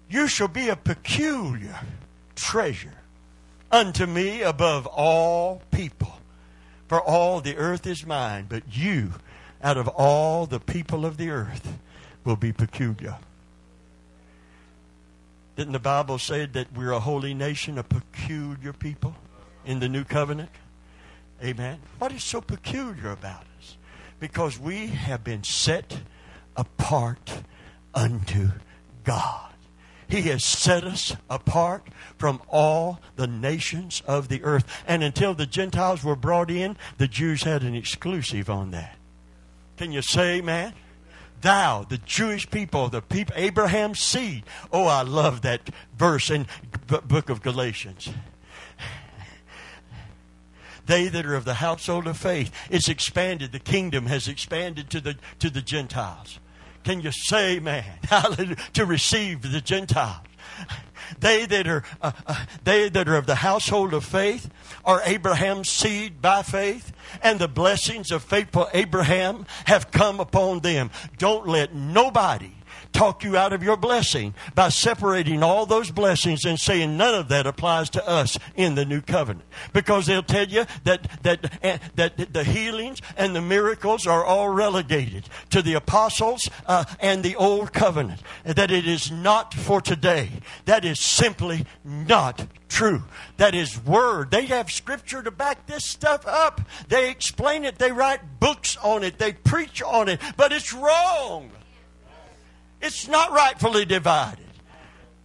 [0.09, 1.79] You shall be a peculiar
[2.35, 2.95] treasure
[3.71, 6.13] unto me above all people.
[6.89, 9.13] For all the earth is mine, but you,
[9.63, 11.79] out of all the people of the earth,
[12.25, 13.19] will be peculiar.
[15.55, 19.15] Didn't the Bible say that we're a holy nation, a peculiar people
[19.64, 20.51] in the new covenant?
[21.42, 21.79] Amen.
[21.99, 23.77] What is so peculiar about us?
[24.18, 26.01] Because we have been set
[26.57, 27.42] apart
[27.94, 28.51] unto
[29.05, 29.53] God.
[30.09, 31.87] He has set us apart
[32.18, 34.64] from all the nations of the earth.
[34.87, 38.96] And until the Gentiles were brought in, the Jews had an exclusive on that.
[39.77, 40.75] Can you say amen?
[41.40, 44.44] Thou, the Jewish people, the people, Abraham's seed.
[44.73, 46.46] Oh, I love that verse in
[46.88, 48.11] the book of Galatians
[50.90, 52.50] they that are of the household of faith.
[52.68, 53.53] It's expanded.
[53.53, 56.40] The kingdom has expanded to the to the Gentiles.
[56.83, 60.26] Can you say, man, hallelujah, to receive the Gentiles?
[61.18, 64.50] They that are uh, uh, they that are of the household of faith
[64.85, 70.90] are Abraham's seed by faith, and the blessings of faithful Abraham have come upon them.
[71.18, 72.53] Don't let nobody
[72.92, 77.29] talk you out of your blessing by separating all those blessings and saying none of
[77.29, 79.44] that applies to us in the new covenant.
[79.72, 84.48] Because they'll tell you that, that, uh, that the healings and the miracles are all
[84.48, 88.20] relegated to the apostles uh, and the old covenant.
[88.44, 90.31] That it is not for today.
[90.64, 93.03] That is simply not true.
[93.37, 94.31] That is word.
[94.31, 96.61] They have scripture to back this stuff up.
[96.88, 97.79] They explain it.
[97.79, 99.18] They write books on it.
[99.18, 100.20] They preach on it.
[100.37, 101.50] But it's wrong.
[102.81, 104.45] It's not rightfully divided.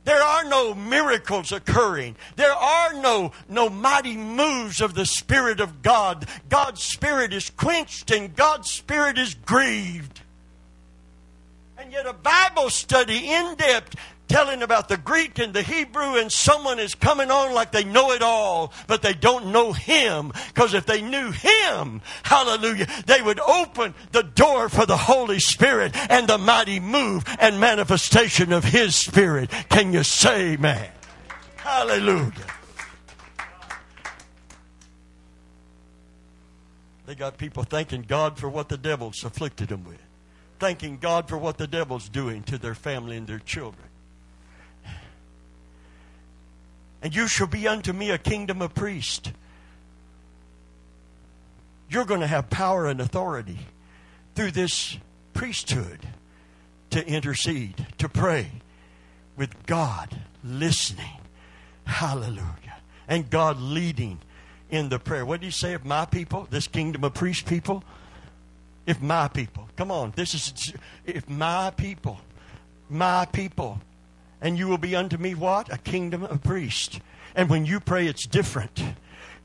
[0.05, 2.15] There are no miracles occurring.
[2.35, 6.27] There are no, no mighty moves of the Spirit of God.
[6.47, 10.21] God's Spirit is quenched and God's Spirit is grieved.
[11.77, 13.95] And yet, a Bible study in depth
[14.27, 18.11] telling about the Greek and the Hebrew, and someone is coming on like they know
[18.11, 20.31] it all, but they don't know Him.
[20.47, 25.95] Because if they knew Him, hallelujah, they would open the door for the Holy Spirit
[26.09, 29.49] and the mighty move and manifestation of His Spirit.
[29.69, 30.89] Can you say, man?
[31.57, 32.31] Hallelujah.
[37.05, 40.01] They got people thanking God for what the devil's afflicted them with,
[40.59, 43.85] thanking God for what the devil's doing to their family and their children.
[47.05, 49.31] And you shall be unto me a kingdom of priests.
[51.87, 53.59] You're going to have power and authority
[54.33, 54.97] through this
[55.35, 55.99] priesthood
[56.89, 58.49] to intercede, to pray
[59.37, 61.19] with God listening.
[61.85, 62.77] Hallelujah.
[63.07, 64.17] And God leading
[64.71, 65.27] in the prayer.
[65.27, 67.83] What did he say of my people, this kingdom of priest people?
[68.87, 70.73] If my people, come on, this is,
[71.05, 72.19] if my people,
[72.89, 73.79] my people
[74.45, 75.73] and you will be unto me what?
[75.73, 76.99] A kingdom of priests.
[77.33, 78.79] And when you pray, it's different.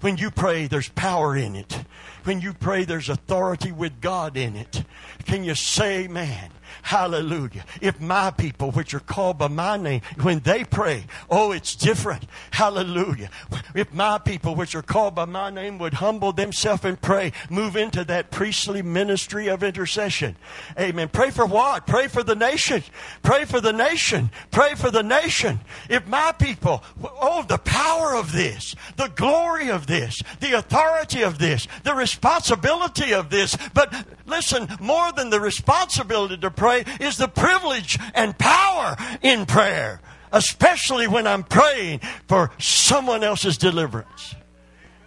[0.03, 1.85] When you pray, there's power in it.
[2.25, 4.85] When you pray, there's authority with God in it.
[5.25, 6.51] Can you say, man?
[6.83, 7.65] Hallelujah.
[7.81, 12.25] If my people, which are called by my name, when they pray, oh, it's different.
[12.53, 13.31] Hallelujah.
[13.75, 17.77] If my people, which are called by my name, would humble themselves and pray, move
[17.77, 20.37] into that priestly ministry of intercession.
[20.79, 21.09] Amen.
[21.09, 21.87] Pray for what?
[21.87, 22.83] Pray for the nation.
[23.23, 24.31] Pray for the nation.
[24.51, 25.61] Pray for the nation.
[25.89, 31.39] If my people, oh, the power of this, the glory of this, the authority of
[31.39, 33.57] this, the responsibility of this.
[33.75, 39.99] But listen, more than the responsibility to pray is the privilege and power in prayer,
[40.31, 44.35] especially when I'm praying for someone else's deliverance.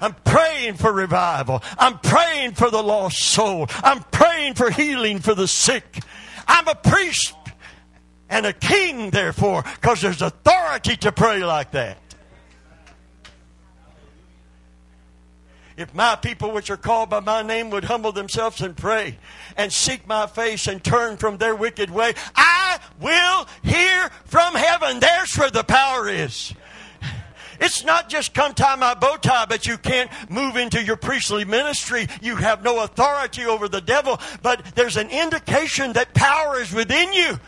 [0.01, 1.61] I'm praying for revival.
[1.77, 3.67] I'm praying for the lost soul.
[3.83, 5.99] I'm praying for healing for the sick.
[6.47, 7.35] I'm a priest
[8.29, 11.99] and a king, therefore, because there's authority to pray like that.
[15.75, 19.17] If my people which are called by my name would humble themselves and pray
[19.57, 24.99] and seek my face and turn from their wicked way, I will hear from heaven.
[24.99, 26.53] There's where the power is.
[27.59, 31.45] It's not just come tie my bow tie, but you can't move into your priestly
[31.45, 32.07] ministry.
[32.21, 37.13] You have no authority over the devil, but there's an indication that power is within
[37.13, 37.39] you.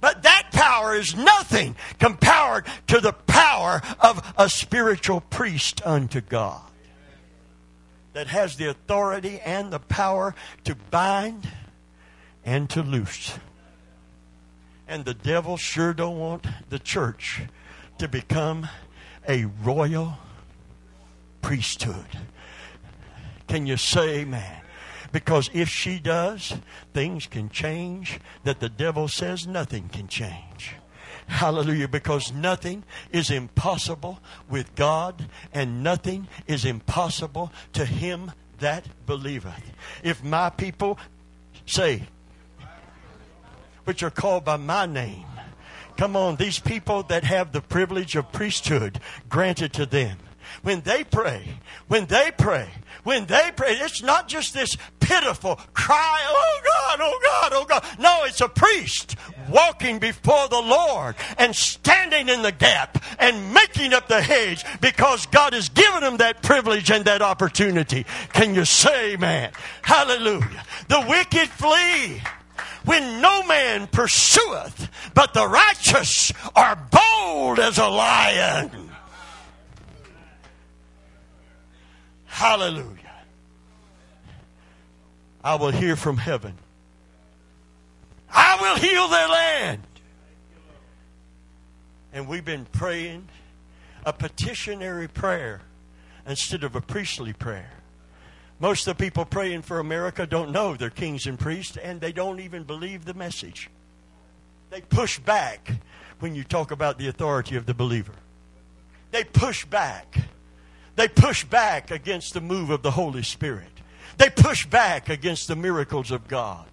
[0.00, 6.65] But that power is nothing compared to the power of a spiritual priest unto God
[8.16, 11.46] that has the authority and the power to bind
[12.46, 13.38] and to loose.
[14.88, 17.42] And the devil sure don't want the church
[17.98, 18.70] to become
[19.28, 20.16] a royal
[21.42, 22.06] priesthood.
[23.48, 24.62] Can you say amen?
[25.12, 26.56] Because if she does,
[26.94, 30.72] things can change that the devil says nothing can change.
[31.26, 31.88] Hallelujah.
[31.88, 39.72] Because nothing is impossible with God, and nothing is impossible to him that believeth.
[40.02, 40.98] If my people
[41.66, 42.04] say,
[43.84, 45.24] which are called by my name,
[45.96, 50.18] come on, these people that have the privilege of priesthood granted to them,
[50.62, 51.58] when they pray,
[51.88, 52.68] when they pray,
[53.02, 57.84] when they pray, it's not just this pitiful cry, oh God, oh God, oh God.
[57.98, 59.16] No, it's a priest
[59.48, 65.26] walking before the Lord and standing in the gap and making up the hedge because
[65.26, 68.04] God has given them that privilege and that opportunity.
[68.32, 69.52] Can you say, man?
[69.82, 70.64] Hallelujah.
[70.88, 72.22] The wicked flee
[72.84, 78.90] when no man pursueth, but the righteous are bold as a lion.
[82.26, 83.00] Hallelujah.
[85.42, 86.54] I will hear from heaven.
[88.66, 89.82] Will heal their land.
[92.12, 93.28] And we've been praying
[94.04, 95.60] a petitionary prayer
[96.26, 97.70] instead of a priestly prayer.
[98.58, 102.10] Most of the people praying for America don't know they're kings and priests, and they
[102.10, 103.70] don't even believe the message.
[104.70, 105.70] They push back
[106.18, 108.14] when you talk about the authority of the believer.
[109.12, 110.18] They push back.
[110.96, 113.70] They push back against the move of the Holy Spirit.
[114.18, 116.66] They push back against the miracles of God.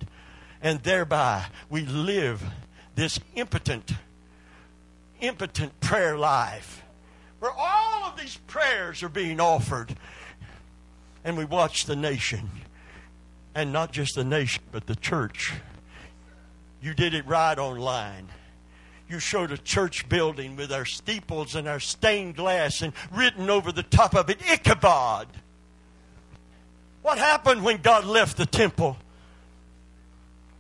[0.64, 2.44] And thereby we live
[2.96, 3.92] this impotent,
[5.22, 6.84] impotent prayer life
[7.40, 9.96] where all of these prayers are being offered.
[11.24, 12.50] And we watch the nation.
[13.54, 15.54] And not just the nation, but the church.
[16.82, 18.30] You did it right online
[19.14, 23.72] you showed a church building with our steeples and our stained glass and written over
[23.72, 25.28] the top of it, Ichabod.
[27.04, 28.98] What happened when God left the temple?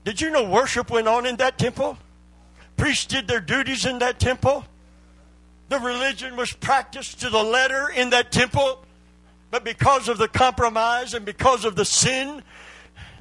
[0.03, 1.97] Did you know worship went on in that temple?
[2.77, 4.65] Priests did their duties in that temple.
[5.69, 8.83] The religion was practiced to the letter in that temple.
[9.51, 12.43] But because of the compromise and because of the sin,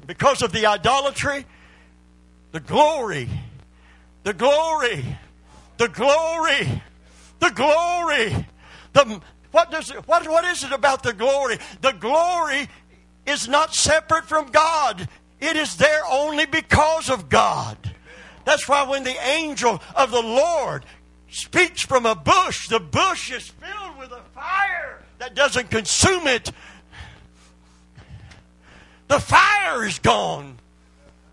[0.07, 1.45] because of the idolatry,
[2.51, 3.29] the glory
[4.23, 5.03] the glory,
[5.77, 6.81] the glory,
[7.39, 8.47] the glory.
[8.93, 9.21] The,
[9.51, 11.57] what, does it, what, what is it about the glory?
[11.81, 12.69] The glory
[13.25, 15.07] is not separate from God,
[15.43, 17.77] it is there only because of God.
[18.45, 20.85] That's why when the angel of the Lord
[21.29, 26.51] speaks from a bush, the bush is filled with a fire that doesn't consume it.
[29.07, 30.57] The fire is gone.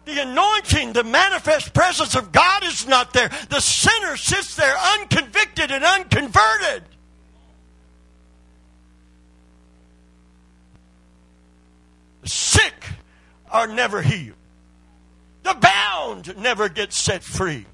[0.04, 3.30] The anointing, the manifest presence of God is not there.
[3.48, 6.82] The sinner sits there unconvicted and unconverted.
[12.24, 12.74] Sick
[13.51, 14.36] are never healed.
[15.42, 17.66] The bound never get set free.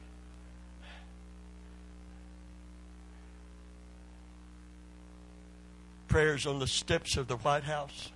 [6.08, 8.10] Prayers on the steps of the White House.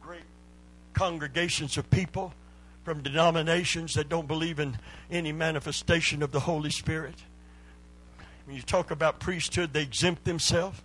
[0.00, 0.20] Great
[0.92, 2.34] congregations of people
[2.84, 4.78] from denominations that don't believe in
[5.10, 7.14] any manifestation of the Holy Spirit.
[8.46, 10.80] When you talk about priesthood, they exempt themselves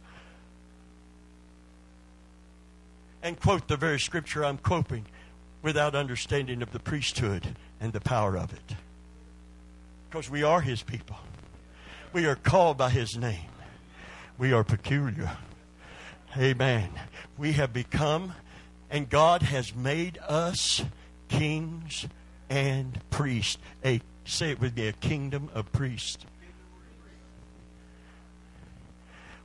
[3.25, 5.05] and quote the very scripture I'm quoting
[5.65, 8.75] without understanding of the priesthood and the power of it.
[10.07, 11.17] Because we are His people,
[12.13, 13.49] we are called by His name,
[14.37, 15.35] we are peculiar.
[16.37, 16.89] Amen.
[17.37, 18.33] We have become,
[18.91, 20.83] and God has made us
[21.29, 22.05] kings
[22.47, 23.57] and priests.
[23.83, 26.25] A say it with me, a kingdom of priests.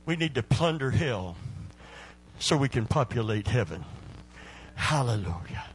[0.05, 1.35] We need to plunder hell
[2.37, 3.85] so we can populate heaven.
[4.75, 5.70] Hallelujah.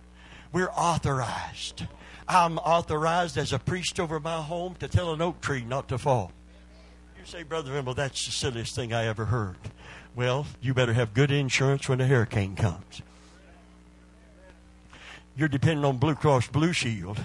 [0.52, 1.86] We're authorized.
[2.28, 5.98] I'm authorized as a priest over my home to tell an oak tree not to
[5.98, 6.32] fall.
[7.18, 9.56] You say, Brother Rimble, that's the silliest thing I ever heard.
[10.14, 13.02] Well, you better have good insurance when a hurricane comes.
[15.36, 17.20] You're depending on Blue Cross Blue Shield.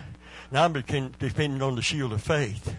[0.52, 2.76] Now I'm depending on the shield of faith.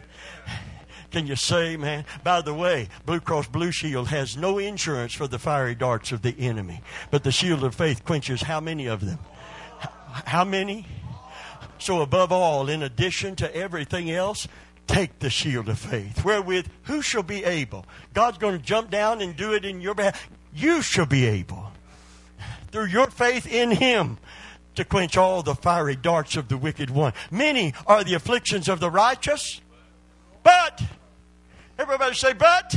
[1.10, 2.04] Can you say, man?
[2.22, 6.22] By the way, Blue Cross Blue Shield has no insurance for the fiery darts of
[6.22, 9.18] the enemy, but the shield of faith quenches how many of them?
[10.12, 10.86] How many?
[11.78, 14.46] So, above all, in addition to everything else,
[14.86, 17.86] take the shield of faith, wherewith who shall be able?
[18.14, 20.28] God's going to jump down and do it in your behalf.
[20.54, 21.72] You shall be able,
[22.70, 24.18] through your faith in Him,
[24.76, 27.12] to quench all the fiery darts of the wicked one.
[27.30, 29.60] Many are the afflictions of the righteous,
[30.42, 30.80] but
[31.78, 32.74] Everybody say, but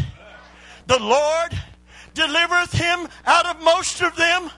[0.87, 1.51] the Lord
[2.13, 4.49] delivereth him out of most of them,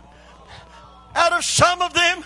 [1.15, 2.23] out of some of them.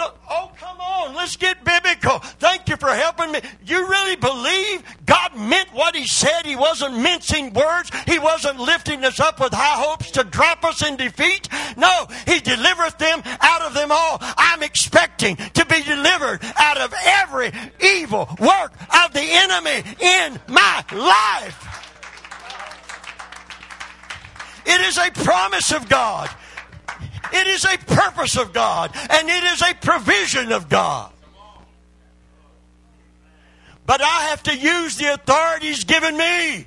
[0.00, 2.18] Oh, come on, let's get biblical.
[2.18, 3.40] Thank you for helping me.
[3.64, 6.44] You really believe God meant what He said?
[6.44, 7.90] He wasn't mincing words.
[8.06, 11.48] He wasn't lifting us up with high hopes to drop us in defeat.
[11.76, 14.18] No, He delivereth them out of them all.
[14.20, 18.72] I'm expecting to be delivered out of every evil work
[19.04, 21.78] of the enemy in my life.
[24.66, 26.28] It is a promise of God.
[27.32, 31.12] It is a purpose of God, and it is a provision of God.
[33.86, 36.66] But I have to use the authorities given me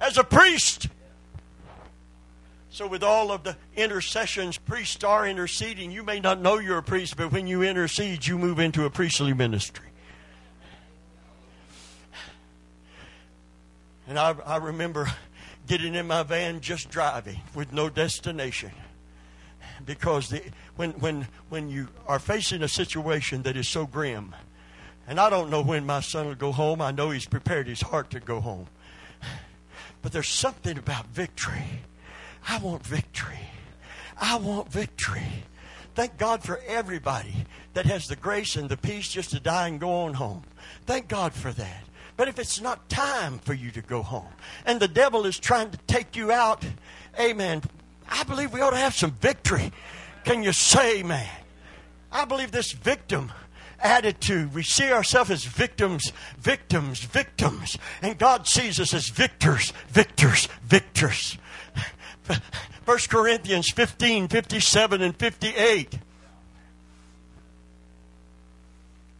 [0.00, 0.88] as a priest.
[2.70, 5.90] So, with all of the intercessions, priests are interceding.
[5.90, 8.90] You may not know you're a priest, but when you intercede, you move into a
[8.90, 9.86] priestly ministry.
[14.08, 15.10] And I, I remember
[15.66, 18.70] getting in my van just driving with no destination.
[19.84, 20.42] Because the,
[20.76, 24.34] when, when, when you are facing a situation that is so grim,
[25.06, 27.82] and I don't know when my son will go home, I know he's prepared his
[27.82, 28.66] heart to go home.
[30.02, 31.82] But there's something about victory.
[32.48, 33.40] I want victory.
[34.20, 35.44] I want victory.
[35.94, 37.34] Thank God for everybody
[37.74, 40.44] that has the grace and the peace just to die and go on home.
[40.84, 41.84] Thank God for that.
[42.16, 44.32] But if it's not time for you to go home
[44.64, 46.64] and the devil is trying to take you out,
[47.20, 47.62] amen,
[48.08, 49.72] I believe we ought to have some victory.
[50.24, 51.28] Can you say, man?
[52.10, 53.32] I believe this victim
[53.80, 54.54] attitude.
[54.54, 57.76] We see ourselves as victims, victims, victims.
[58.02, 61.36] And God sees us as victors, victors, victors.
[62.84, 65.98] 1 Corinthians 15, 57, and 58.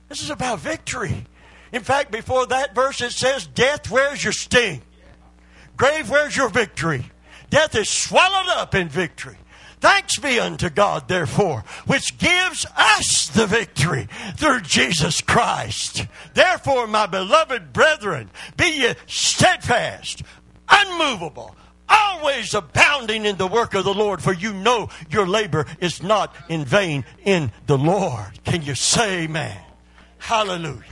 [0.08, 1.26] This is about victory.
[1.72, 4.82] In fact, before that verse, it says, Death, where's your sting?
[5.76, 7.10] Grave, where's your victory?
[7.50, 9.36] Death is swallowed up in victory.
[9.80, 16.06] Thanks be unto God, therefore, which gives us the victory through Jesus Christ.
[16.34, 20.22] Therefore, my beloved brethren, be ye steadfast,
[20.68, 21.54] unmovable,
[21.88, 26.34] always abounding in the work of the Lord, for you know your labor is not
[26.48, 28.42] in vain in the Lord.
[28.44, 29.58] Can you say amen?
[30.18, 30.82] Hallelujah.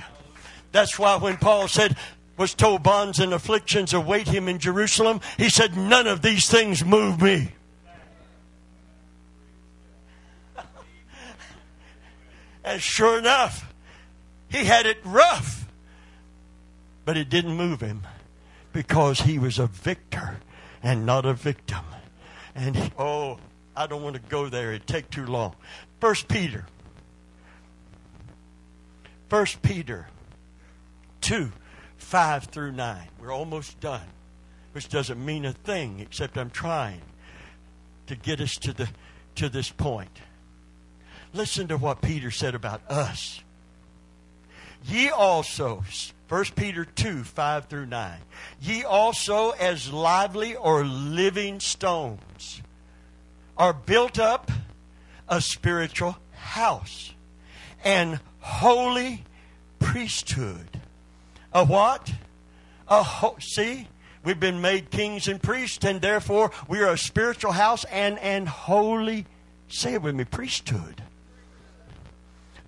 [0.74, 1.96] That's why when Paul said,
[2.36, 6.84] was told bonds and afflictions await him in Jerusalem, he said, None of these things
[6.84, 7.52] move me.
[12.64, 13.72] and sure enough,
[14.48, 15.68] he had it rough.
[17.04, 18.02] But it didn't move him
[18.72, 20.38] because he was a victor
[20.82, 21.84] and not a victim.
[22.56, 23.38] And he, oh,
[23.76, 24.72] I don't want to go there.
[24.72, 25.54] It'd take too long.
[26.00, 26.66] First Peter.
[29.28, 30.08] First Peter
[31.24, 31.50] 2
[31.96, 33.08] 5 through 9.
[33.18, 34.06] We're almost done,
[34.72, 37.00] which doesn't mean a thing except I'm trying
[38.08, 38.90] to get us to, the,
[39.36, 40.20] to this point.
[41.32, 43.42] Listen to what Peter said about us.
[44.84, 45.82] Ye also,
[46.28, 48.18] 1 Peter 2 5 through 9.
[48.60, 52.60] Ye also, as lively or living stones,
[53.56, 54.50] are built up
[55.26, 57.14] a spiritual house
[57.82, 59.24] and holy
[59.78, 60.73] priesthood
[61.54, 62.12] a what?
[62.88, 63.88] A ho- see,
[64.24, 68.46] we've been made kings and priests, and therefore we are a spiritual house and an
[68.46, 69.26] holy.
[69.68, 71.02] Say it with me, priesthood.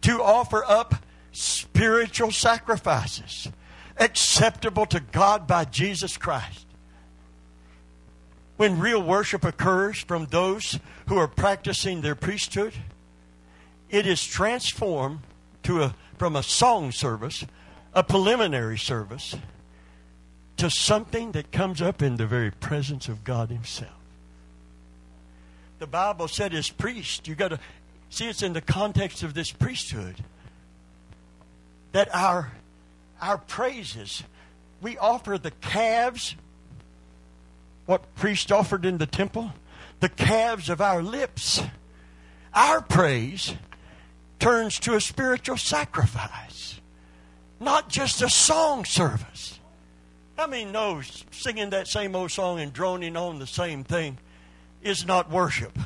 [0.02, 0.94] To offer up
[1.32, 3.48] spiritual sacrifices
[3.98, 6.66] acceptable to God by Jesus Christ.
[8.56, 10.78] When real worship occurs from those
[11.08, 12.72] who are practicing their priesthood,
[13.90, 15.20] it is transformed
[15.64, 17.44] to a, from a song service
[17.96, 19.34] a preliminary service
[20.58, 23.90] to something that comes up in the very presence of God Himself.
[25.78, 27.58] The Bible said, as priest, you got to
[28.10, 30.16] see it's in the context of this priesthood
[31.92, 32.52] that our
[33.20, 34.22] our praises
[34.82, 36.36] we offer the calves
[37.86, 39.52] what priest offered in the temple
[40.00, 41.62] the calves of our lips
[42.52, 43.54] our praise
[44.38, 46.45] turns to a spiritual sacrifice
[47.60, 49.56] not just a song service
[50.38, 51.00] I mean, no,
[51.30, 54.18] singing that same old song and droning on the same thing
[54.82, 55.78] is not worship.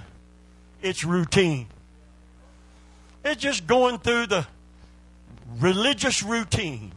[0.82, 1.68] It's routine.
[3.24, 4.46] It's just going through the
[5.58, 6.92] religious routine.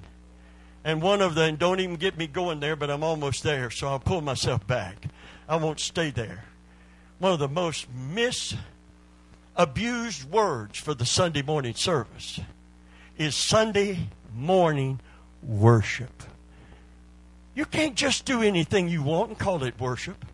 [0.83, 3.87] And one of the, don't even get me going there, but I'm almost there, so
[3.87, 5.05] I'll pull myself back.
[5.47, 6.45] I won't stay there.
[7.19, 8.57] One of the most misused
[10.29, 12.39] words for the Sunday morning service
[13.17, 14.99] is Sunday morning
[15.41, 16.23] worship.
[17.55, 20.25] You can't just do anything you want and call it worship.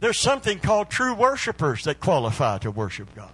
[0.00, 3.30] There's something called true worshipers that qualify to worship God.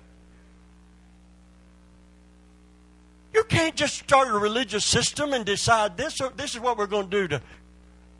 [3.33, 7.09] You can't just start a religious system and decide this, this is what we're going
[7.09, 7.43] to do to,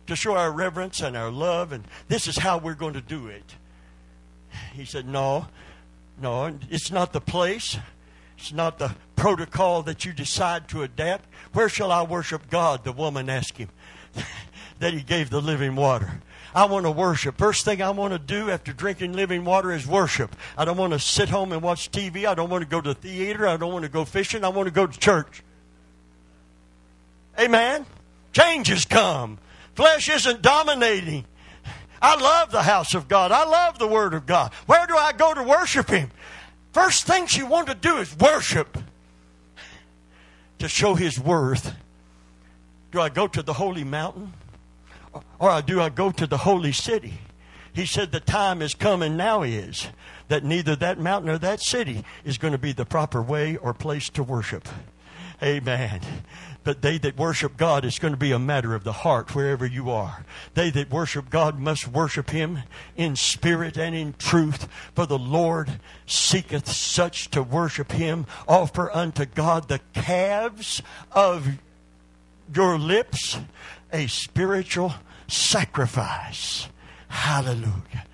[0.07, 3.27] to show our reverence and our love, and this is how we're going to do
[3.27, 3.57] it.
[4.75, 5.47] He said, No,
[6.21, 7.77] no, it's not the place.
[8.39, 11.29] It's not the protocol that you decide to adapt.
[11.53, 12.85] Where shall I worship God?
[12.85, 13.69] The woman asked him.
[14.79, 16.21] that he gave the living water.
[16.55, 17.37] I want to worship.
[17.37, 20.35] First thing I want to do after drinking living water is worship.
[20.57, 22.27] I don't want to sit home and watch TV.
[22.27, 23.47] I don't want to go to the theater.
[23.47, 24.45] I don't want to go fishing.
[24.45, 25.43] I want to go to church.
[27.39, 27.87] Amen.
[28.33, 29.39] Changes come.
[29.75, 31.25] Flesh isn't dominating.
[32.01, 33.33] I love the house of God.
[33.33, 34.53] I love the Word of God.
[34.67, 36.11] Where do I go to worship Him?
[36.79, 38.79] First thing she wanted to do is worship
[40.61, 41.75] to show His worth.
[42.93, 44.33] Do I go to the holy mountain?
[45.41, 47.15] Or do I go to the holy city?
[47.73, 49.89] He said the time is coming now is
[50.29, 53.75] that neither that mountain or that city is going to be the proper way or
[53.75, 54.69] place to worship.
[55.43, 56.01] Amen.
[56.65, 59.65] But they that worship God, it's going to be a matter of the heart wherever
[59.65, 60.25] you are.
[60.55, 62.59] They that worship God must worship Him
[62.97, 64.69] in spirit and in truth.
[64.95, 68.27] For the Lord seeketh such to worship Him.
[68.47, 70.83] Offer unto God the calves
[71.13, 71.49] of
[72.55, 73.39] your lips,
[73.93, 74.95] a spiritual
[75.29, 76.69] sacrifice.
[77.09, 78.05] Hallelujah.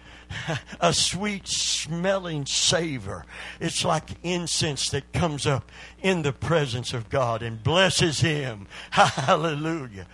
[0.80, 3.24] A sweet smelling savor.
[3.61, 5.70] It's like incense that comes up
[6.03, 8.66] in the presence of God and blesses Him.
[8.91, 10.07] Hallelujah.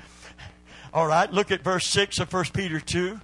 [0.92, 3.20] All right, look at verse 6 of 1 Peter 2.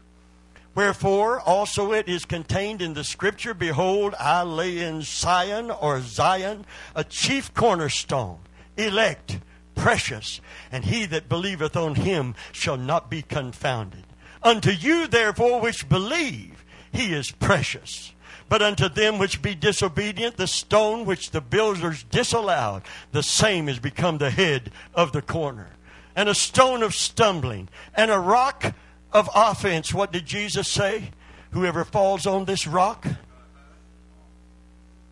[0.75, 6.67] Wherefore also it is contained in the scripture Behold, I lay in Sion or Zion
[6.95, 8.39] a chief cornerstone,
[8.77, 9.39] elect
[9.75, 10.41] precious,
[10.73, 14.05] and he that believeth on him shall not be confounded.
[14.43, 16.56] Unto you, therefore, which believe,
[16.93, 18.13] he is precious.
[18.49, 22.83] But unto them which be disobedient, the stone which the builders disallowed,
[23.13, 25.71] the same is become the head of the corner,
[26.15, 28.75] and a stone of stumbling, and a rock
[29.13, 29.93] of offense.
[29.93, 31.11] What did Jesus say?
[31.51, 33.07] Whoever falls on this rock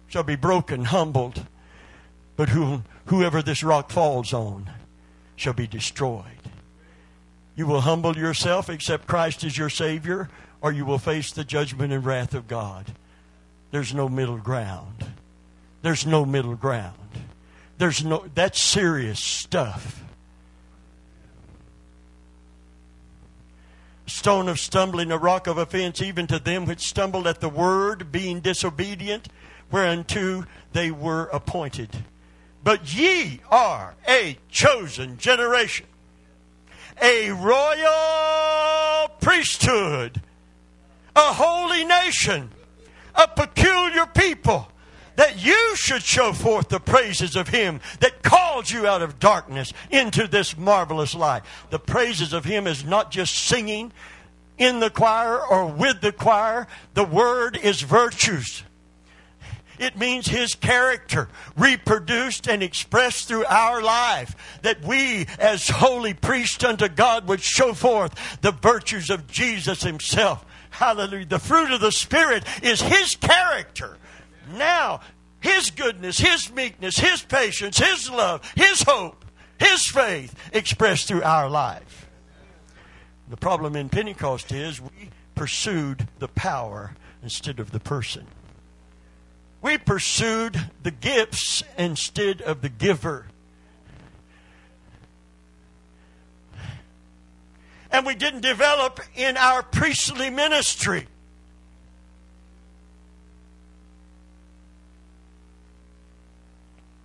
[0.07, 1.47] shall be broken, humbled.
[2.37, 4.71] But whom whoever this rock falls on
[5.37, 6.25] shall be destroyed.
[7.57, 10.29] You will humble yourself, accept Christ as your Savior,
[10.65, 12.95] or you will face the judgment and wrath of God.
[13.71, 15.05] There's no middle ground.
[15.83, 16.97] There's no middle ground.
[17.77, 20.03] There's no, that's serious stuff.
[24.07, 28.11] Stone of stumbling, a rock of offense, even to them which stumbled at the word,
[28.11, 29.29] being disobedient,
[29.71, 31.91] whereunto they were appointed.
[32.63, 35.85] But ye are a chosen generation,
[37.03, 40.23] a royal priesthood,
[41.17, 42.51] a holy nation,
[43.15, 44.69] a peculiar people,
[45.17, 49.73] that you should show forth the praises of Him that called you out of darkness
[49.91, 51.43] into this marvelous light.
[51.71, 53.93] The praises of Him is not just singing
[54.59, 58.65] in the choir or with the choir, the word is virtues.
[59.79, 64.59] It means His character reproduced and expressed through our life.
[64.63, 70.45] That we, as holy priests unto God, would show forth the virtues of Jesus Himself.
[70.75, 71.27] Hallelujah.
[71.27, 73.97] The fruit of the Spirit is His character.
[74.57, 75.01] Now,
[75.41, 79.25] His goodness, His meekness, His patience, His love, His hope,
[79.57, 82.09] His faith expressed through our life.
[83.29, 88.27] The problem in Pentecost is we pursued the power instead of the person.
[89.63, 93.27] We pursued the gifts instead of the giver.
[97.95, 101.07] And we didn't develop in our priestly ministry.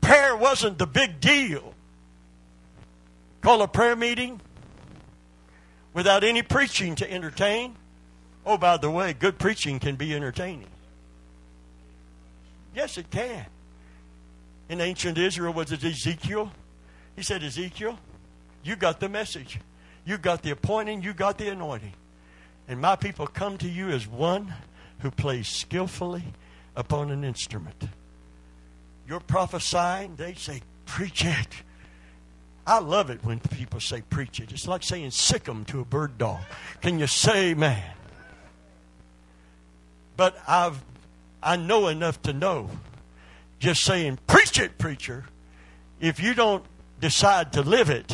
[0.01, 1.75] Prayer wasn't the big deal.
[3.41, 4.41] Call a prayer meeting
[5.93, 7.75] without any preaching to entertain.
[8.43, 10.69] Oh, by the way, good preaching can be entertaining.
[12.73, 13.45] Yes, it can.
[14.69, 16.51] In ancient Israel, was it Ezekiel?
[17.15, 17.99] He said, Ezekiel,
[18.63, 19.59] you got the message.
[20.09, 21.93] You got the appointing, you got the anointing.
[22.67, 24.51] And my people come to you as one
[25.01, 26.23] who plays skillfully
[26.75, 27.87] upon an instrument.
[29.07, 31.61] You're prophesying, they say, preach it.
[32.65, 34.51] I love it when people say preach it.
[34.51, 36.41] It's like saying sick 'em to a bird dog.
[36.81, 37.93] Can you say man?
[40.17, 40.83] But I've
[41.43, 42.71] I know enough to know
[43.59, 45.25] just saying preach it, preacher.
[45.99, 46.65] If you don't
[46.99, 48.11] decide to live it,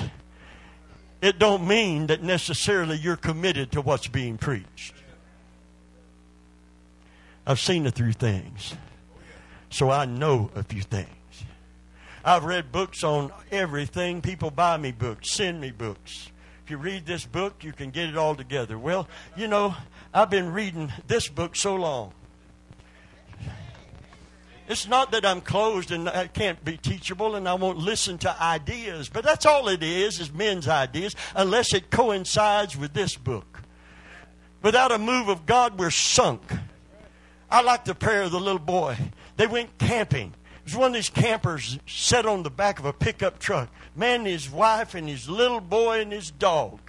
[1.26, 4.94] it don't mean that necessarily you're committed to what's being preached.
[7.48, 8.74] I've seen a few things.
[9.70, 11.10] So I know a few things.
[12.24, 14.22] I've read books on everything.
[14.22, 16.30] People buy me books, send me books.
[16.64, 18.80] If you read this book, you can get it all together.
[18.80, 19.76] Well, you know,
[20.14, 22.14] I've been reading this book so long.
[24.68, 28.42] It's not that I'm closed and I can't be teachable and I won't listen to
[28.42, 33.62] ideas, but that's all it is, is men's ideas, unless it coincides with this book.
[34.64, 36.42] Without a move of God, we're sunk.
[37.52, 38.98] I like the prayer of the little boy.
[39.38, 40.34] They went camping.
[40.60, 43.70] It was one of these campers sat on the back of a pickup truck.
[43.96, 46.80] Man his wife and his little boy and his dog.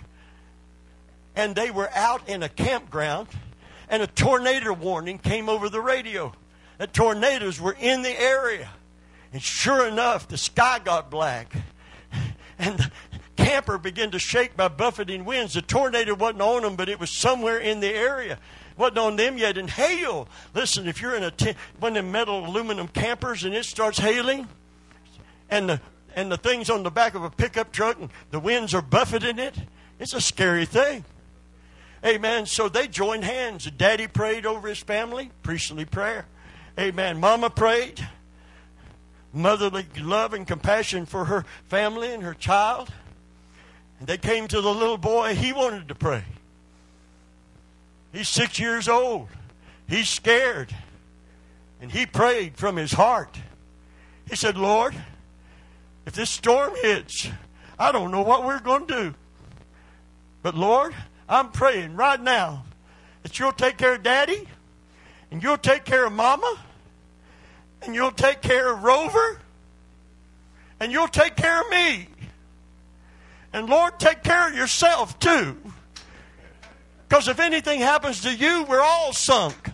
[1.35, 3.29] And they were out in a campground,
[3.91, 6.33] and a tornado warning came over the radio
[6.79, 8.71] that tornadoes were in the area.
[9.33, 11.55] And sure enough, the sky got black.
[12.59, 12.91] And the
[13.37, 15.55] camper began to shake by buffeting winds.
[15.55, 18.39] The tornado wasn't on them, but it was somewhere in the area.
[18.79, 19.59] Wasn't on them yet.
[19.59, 20.29] And hail.
[20.55, 23.99] Listen, if you're in a tent, one of them metal aluminum campers and it starts
[23.99, 24.49] hailing,
[25.51, 25.81] and the
[26.15, 29.39] and the things on the back of a pickup truck and the winds are buffeting
[29.39, 29.55] it,
[30.01, 31.05] it's a scary thing.
[32.05, 32.47] Amen.
[32.47, 33.71] So they joined hands.
[33.71, 36.25] Daddy prayed over his family, priestly prayer.
[36.79, 37.19] Amen.
[37.19, 38.07] Mama prayed.
[39.33, 42.91] Motherly love and compassion for her family and her child.
[43.99, 45.35] And they came to the little boy.
[45.35, 46.25] He wanted to pray.
[48.13, 49.29] He's six years old.
[49.89, 50.75] He's scared.
[51.81, 53.39] And he prayed from his heart.
[54.29, 54.95] He said, Lord,
[56.07, 57.29] if this storm hits,
[57.79, 59.15] I don't know what we're going to do.
[60.43, 60.95] But Lord,
[61.29, 62.65] I'm praying right now
[63.23, 64.47] that you'll take care of daddy
[65.31, 66.59] and you'll take care of mama
[67.83, 69.41] and you'll take care of Rover,
[70.81, 72.09] and you'll take care of me.
[73.53, 75.57] And Lord, take care of yourself too.
[77.09, 79.71] Because if anything happens to you, we're all sunk.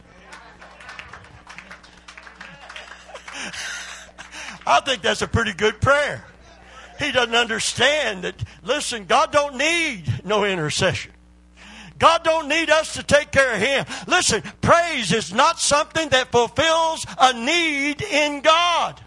[4.67, 6.25] I think that's a pretty good prayer.
[6.99, 11.11] He doesn't understand that, listen, God don't need no intercession.
[12.03, 13.87] God don't need us to take care of him.
[14.09, 19.01] Listen, praise is not something that fulfills a need in God.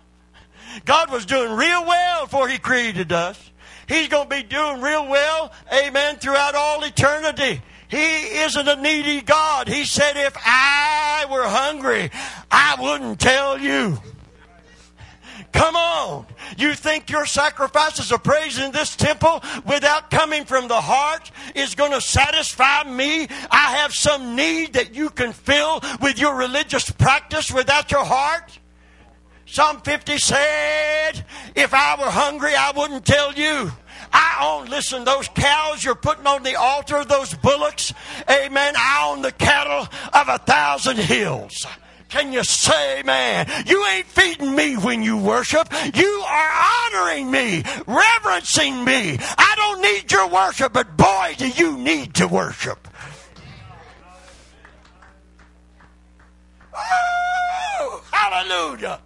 [0.85, 3.51] God was doing real well before he created us.
[3.89, 7.61] He's going to be doing real well, amen, throughout all eternity.
[7.89, 9.67] He isn't a needy God.
[9.67, 12.11] He said, if I were hungry,
[12.49, 13.99] I wouldn't tell you.
[15.55, 16.25] Come on.
[16.57, 21.75] You think your sacrifices of praise in this temple without coming from the heart is
[21.75, 23.27] going to satisfy me?
[23.49, 28.59] I have some need that you can fill with your religious practice without your heart?
[29.45, 31.25] Psalm 50 said,
[31.55, 33.71] If I were hungry, I wouldn't tell you.
[34.11, 37.93] I own, listen, those cows you're putting on the altar, those bullocks,
[38.29, 38.73] amen.
[38.77, 41.65] I own the cattle of a thousand hills.
[42.15, 45.67] Can you say, man, you ain't feeding me when you worship.
[45.93, 46.51] You are
[46.93, 49.17] honoring me, reverencing me.
[49.19, 52.87] I don't need your worship, but boy, do you need to worship.
[56.73, 59.01] Oh, hallelujah.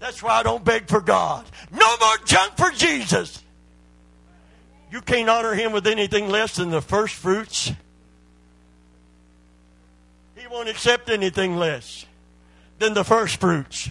[0.00, 1.46] That's why I don't beg for God.
[1.70, 3.40] No more junk for Jesus.
[4.90, 7.70] You can't honor him with anything less than the first fruits
[10.52, 12.04] won't accept anything less
[12.78, 13.88] than the first fruits.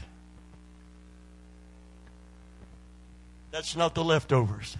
[3.50, 4.78] That's not the leftovers.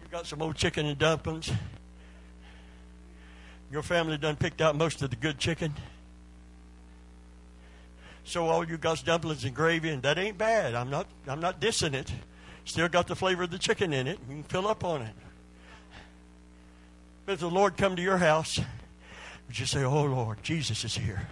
[0.00, 1.50] You've got some old chicken and dumplings.
[3.70, 5.74] Your family done picked out most of the good chicken.
[8.22, 10.74] So all you got dumplings and gravy, and that ain't bad.
[10.74, 12.10] I'm not I'm not dissing it.
[12.64, 14.18] Still got the flavor of the chicken in it.
[14.28, 15.14] You can fill up on it.
[17.26, 18.60] But if the Lord come to your house,
[19.46, 21.26] would you say, Oh Lord, Jesus is here.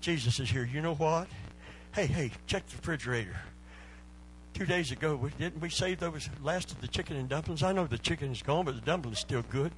[0.00, 0.64] Jesus is here.
[0.64, 1.28] You know what?
[1.94, 3.36] Hey, hey, check the refrigerator.
[4.52, 7.62] Two days ago, didn't we save those last of the chicken and dumplings?
[7.62, 9.72] I know the chicken is gone, but the dumplings still good.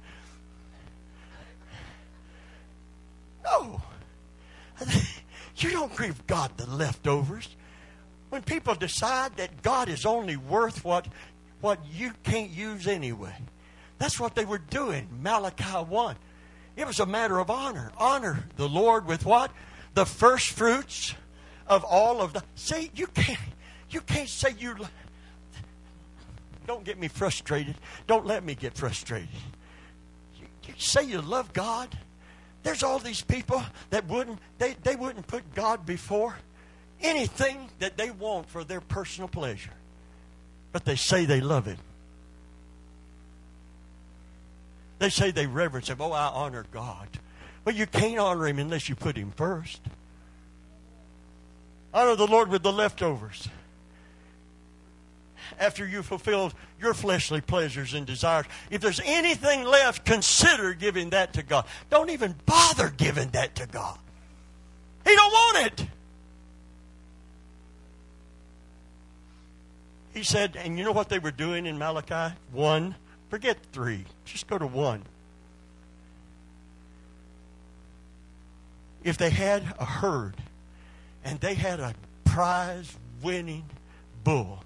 [3.43, 3.81] No.
[5.57, 7.49] You don't give God the leftovers.
[8.29, 11.07] When people decide that God is only worth what,
[11.61, 13.35] what you can't use anyway.
[13.97, 15.07] That's what they were doing.
[15.21, 16.15] Malachi 1.
[16.77, 17.91] It was a matter of honor.
[17.97, 19.51] Honor the Lord with what?
[19.95, 21.15] The first fruits
[21.65, 22.43] of all of the.
[22.55, 23.39] See, you can't,
[23.89, 24.77] you can't say you.
[26.67, 27.75] Don't get me frustrated.
[28.05, 29.27] Don't let me get frustrated.
[30.39, 31.97] You, you say you love God.
[32.61, 36.35] There's all these people that wouldn't they, they wouldn't put God before
[37.01, 39.71] anything that they want for their personal pleasure.
[40.71, 41.77] But they say they love him.
[44.99, 45.97] They say they reverence him.
[45.99, 47.07] Oh, I honor God.
[47.63, 49.81] But you can't honor him unless you put him first.
[51.93, 53.47] Honor the Lord with the leftovers.
[55.59, 61.33] After you fulfilled your fleshly pleasures and desires, if there's anything left, consider giving that
[61.33, 61.65] to God.
[61.89, 63.97] Don't even bother giving that to God.
[65.05, 65.87] He don't want it.
[70.13, 72.35] He said, and you know what they were doing in Malachi?
[72.51, 72.95] One
[73.29, 74.05] Forget three.
[74.25, 75.03] Just go to one.
[79.03, 80.35] If they had a herd
[81.23, 81.93] and they had a
[82.25, 83.65] prize winning
[84.23, 84.63] bull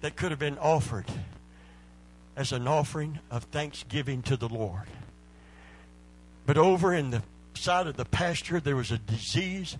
[0.00, 1.06] that could have been offered
[2.36, 4.86] as an offering of thanksgiving to the Lord.
[6.46, 7.22] But over in the
[7.54, 9.76] side of the pasture, there was a disease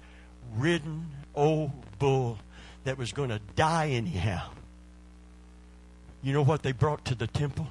[0.55, 2.39] ridden old bull
[2.85, 4.51] that was going to die anyhow.
[6.23, 7.69] You know what they brought to the temple?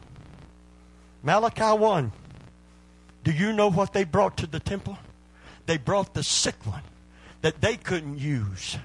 [1.23, 2.11] Malachi 1.
[3.23, 4.97] Do you know what they brought to the temple?
[5.65, 6.83] They brought the sick one
[7.41, 8.77] that they couldn't use,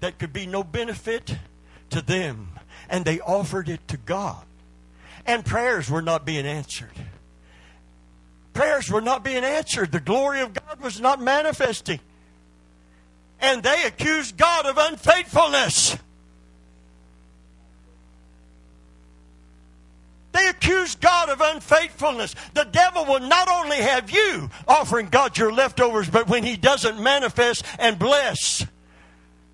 [0.00, 1.36] that could be no benefit
[1.90, 4.44] to them, and they offered it to God.
[5.26, 6.90] And prayers were not being answered.
[8.52, 9.92] Prayers were not being answered.
[9.92, 12.00] The glory of God was not manifesting.
[13.40, 15.96] And they accused God of unfaithfulness.
[20.32, 22.34] They accuse God of unfaithfulness.
[22.54, 27.02] The devil will not only have you offering God your leftovers, but when he doesn't
[27.02, 28.64] manifest and bless,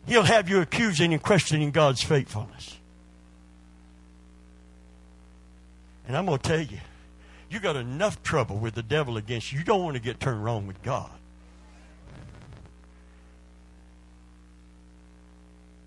[0.06, 2.76] he'll have you accusing and questioning God's faithfulness.
[6.06, 6.78] And I'm going to tell you,
[7.50, 9.58] you got enough trouble with the devil against you.
[9.58, 11.10] You don't want to get turned wrong with God.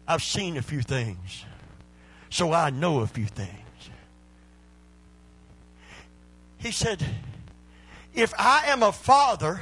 [0.08, 1.46] I've seen a few things,
[2.32, 3.69] so I know a few things.
[6.60, 7.04] He said,
[8.14, 9.62] If I am a father,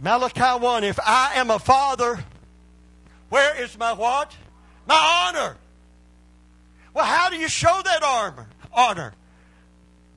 [0.00, 2.24] Malachi 1, if I am a father,
[3.28, 4.34] where is my what?
[4.86, 5.56] My honor.
[6.94, 9.14] Well, how do you show that armor, honor?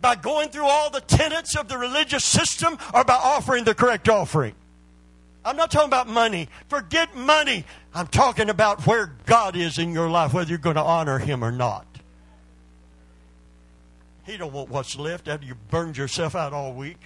[0.01, 4.09] By going through all the tenets of the religious system or by offering the correct
[4.09, 4.53] offering?
[5.43, 6.49] I'm not talking about money.
[6.67, 7.65] Forget money.
[7.93, 11.43] I'm talking about where God is in your life, whether you're going to honor Him
[11.43, 11.85] or not.
[14.25, 16.97] He don't want what's left after you burned yourself out all week.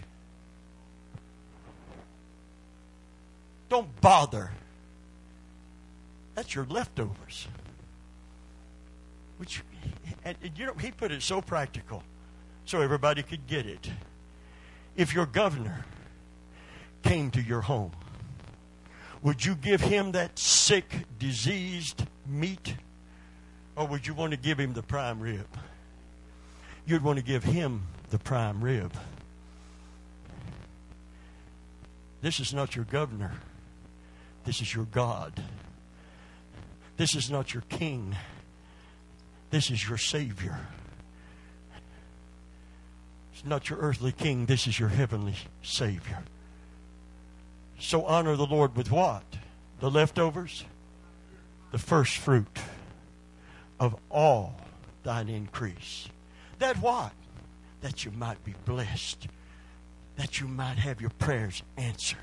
[3.67, 4.51] Don't bother.
[6.35, 7.47] That's your leftovers.
[9.37, 9.63] Which,
[10.23, 12.03] and you know, he put it so practical,
[12.65, 13.89] so everybody could get it.
[14.95, 15.85] If your governor
[17.03, 17.91] came to your home,
[19.21, 22.75] would you give him that sick, diseased meat,
[23.75, 25.47] or would you want to give him the prime rib?
[26.85, 28.93] You'd want to give him the prime rib.
[32.21, 33.33] This is not your governor.
[34.45, 35.43] This is your God.
[36.97, 38.15] This is not your king.
[39.51, 40.57] This is your Savior.
[43.33, 44.47] It's not your earthly king.
[44.47, 46.23] This is your heavenly Savior.
[47.79, 49.23] So honor the Lord with what?
[49.79, 50.65] The leftovers?
[51.71, 52.59] The first fruit
[53.79, 54.59] of all
[55.03, 56.09] thine increase.
[56.59, 57.11] That what?
[57.81, 59.27] That you might be blessed.
[60.17, 62.19] That you might have your prayers answered.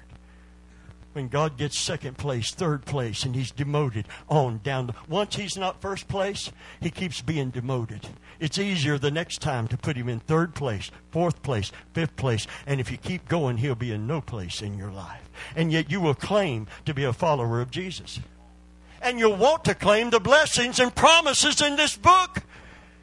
[1.15, 4.95] When God gets second place, third place, and he's demoted on down.
[5.09, 8.07] once he's not first place, he keeps being demoted.
[8.39, 12.47] It's easier the next time to put him in third place, fourth place, fifth place,
[12.67, 15.31] and if you keep going, he'll be in no place in your life.
[15.55, 18.21] And yet you will claim to be a follower of Jesus.
[19.01, 22.43] and you'll want to claim the blessings and promises in this book.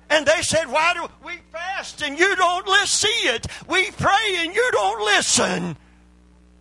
[0.09, 3.47] And they said, Why do we fast and you don't see it?
[3.67, 5.77] We pray and you don't listen.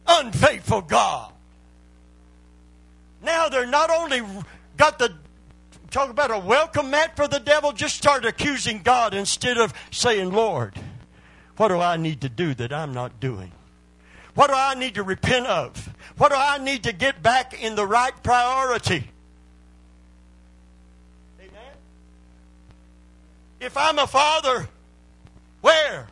[0.07, 1.33] Unfaithful God.
[3.23, 4.23] Now they're not only
[4.77, 5.15] got the
[5.91, 10.33] talk about a welcome mat for the devil, just start accusing God instead of saying,
[10.33, 10.75] Lord,
[11.57, 13.53] what do I need to do that I'm not doing?
[14.35, 15.95] What do I need to repent of?
[16.17, 19.12] What do I need to get back in the right priority?
[23.63, 24.69] If I'm a father,
[25.61, 26.09] where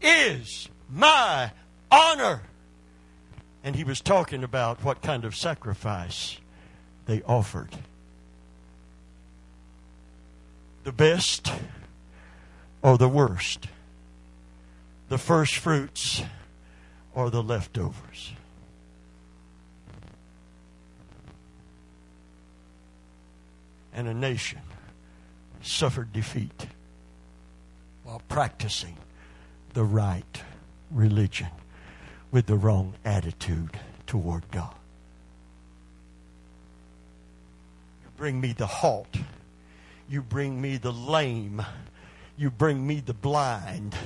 [0.00, 1.50] is my
[1.90, 2.42] honor?
[3.64, 6.38] And he was talking about what kind of sacrifice
[7.06, 7.70] they offered.
[10.84, 11.50] The best
[12.80, 13.66] or the worst?
[15.08, 16.22] The first fruits
[17.12, 18.34] or the leftovers?
[23.92, 24.60] And a nation
[25.60, 26.68] suffered defeat
[28.28, 28.96] practicing
[29.72, 30.42] the right
[30.90, 31.48] religion
[32.30, 34.74] with the wrong attitude toward God.
[38.02, 39.16] You bring me the halt.
[40.08, 41.64] You bring me the lame.
[42.36, 43.96] You bring me the blind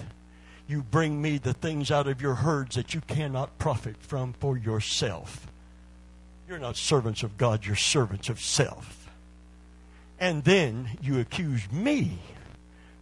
[0.69, 4.57] you bring me the things out of your herds that you cannot profit from for
[4.57, 5.47] yourself.
[6.47, 9.09] You're not servants of God, you're servants of self.
[10.21, 12.19] And then you accuse me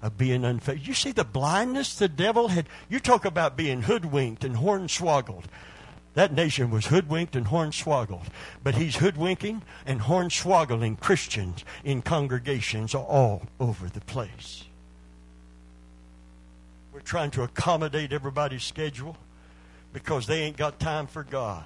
[0.02, 0.86] of being unfaithful.
[0.86, 2.68] You see the blindness the devil had?
[2.88, 5.44] You talk about being hoodwinked and hornswoggled.
[6.14, 8.26] That nation was hoodwinked and hornswoggled.
[8.62, 14.64] But he's hoodwinking and hornswoggling Christians in congregations all over the place
[16.92, 19.16] We're trying to accommodate everybody's schedule
[19.92, 21.64] because they ain't got time for God.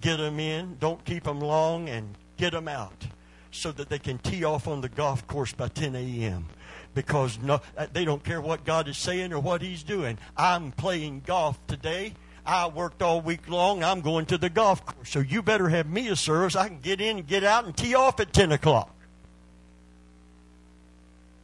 [0.00, 3.06] Get them in, don't keep them long, and get them out
[3.50, 6.46] so that they can tee off on the golf course by 10 a.m.
[6.94, 10.18] Because no, uh, they don't care what God is saying or what He's doing.
[10.36, 12.14] I'm playing golf today.
[12.46, 13.82] I worked all week long.
[13.82, 15.08] I'm going to the golf course.
[15.08, 16.54] So you better have me a service.
[16.54, 18.94] I can get in and get out and tee off at 10 o'clock.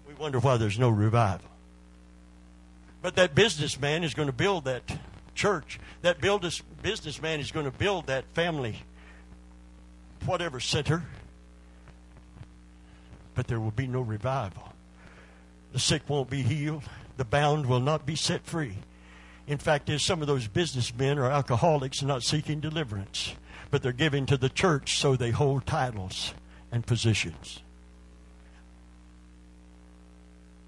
[0.07, 1.49] We wonder why there's no revival.
[3.03, 4.83] But that businessman is going to build that
[5.35, 5.81] church.
[6.03, 8.77] That business businessman is going to build that family,
[10.27, 11.03] whatever center.
[13.35, 14.71] But there will be no revival.
[15.73, 16.83] The sick won't be healed.
[17.17, 18.79] The bound will not be set free.
[19.47, 23.35] In fact, is some of those businessmen are alcoholics not seeking deliverance,
[23.71, 26.35] but they're giving to the church so they hold titles
[26.71, 27.61] and positions.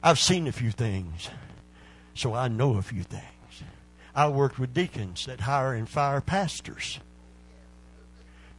[0.03, 1.31] I've seen a few things.
[2.15, 3.23] So I know a few things.
[4.15, 7.01] I worked with deacons that hire and fire pastors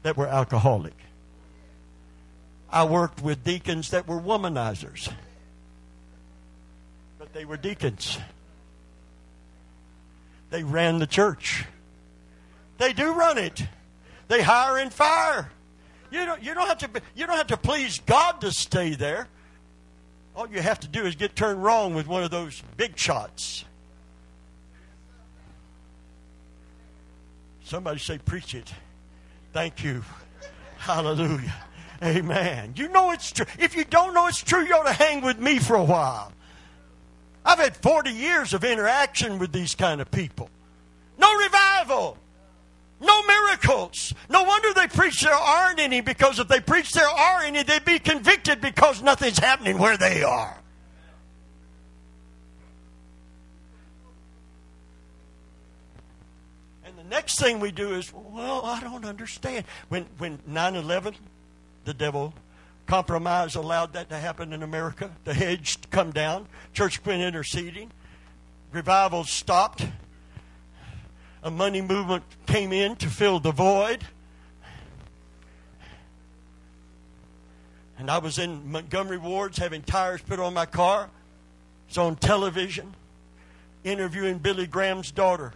[0.01, 0.95] that were alcoholic.
[2.71, 5.11] I worked with deacons that were womanizers,
[7.33, 8.17] they were deacons.
[10.49, 11.65] They ran the church.
[12.77, 13.65] They do run it.
[14.27, 15.51] They hire and fire.
[16.11, 19.27] You don't, you don't have to you don't have to please God to stay there.
[20.35, 23.65] All you have to do is get turned wrong with one of those big shots.
[27.63, 28.71] Somebody say, Preach it.
[29.53, 30.03] Thank you.
[30.77, 31.53] Hallelujah.
[32.03, 32.73] Amen.
[32.75, 33.45] You know it's true.
[33.57, 36.31] If you don't know it's true, you ought to hang with me for a while.
[37.45, 40.49] I've had 40 years of interaction with these kind of people.
[41.17, 42.17] No revival.
[42.99, 44.13] No miracles.
[44.29, 47.83] No wonder they preach there aren't any because if they preach there are any, they'd
[47.83, 50.57] be convicted because nothing's happening where they are.
[56.85, 59.65] And the next thing we do is, well, I don't understand.
[59.89, 61.15] When when 9/11,
[61.83, 62.33] the devil
[62.85, 65.11] compromise allowed that to happen in America.
[65.23, 66.47] The hedge come down.
[66.73, 67.91] Church quit interceding.
[68.71, 69.85] Revival stopped
[71.43, 74.05] a money movement came in to fill the void.
[77.99, 81.09] And I was in Montgomery Wards having tires put on my car.
[81.87, 82.93] It's on television,
[83.83, 85.53] interviewing Billy Graham's daughter,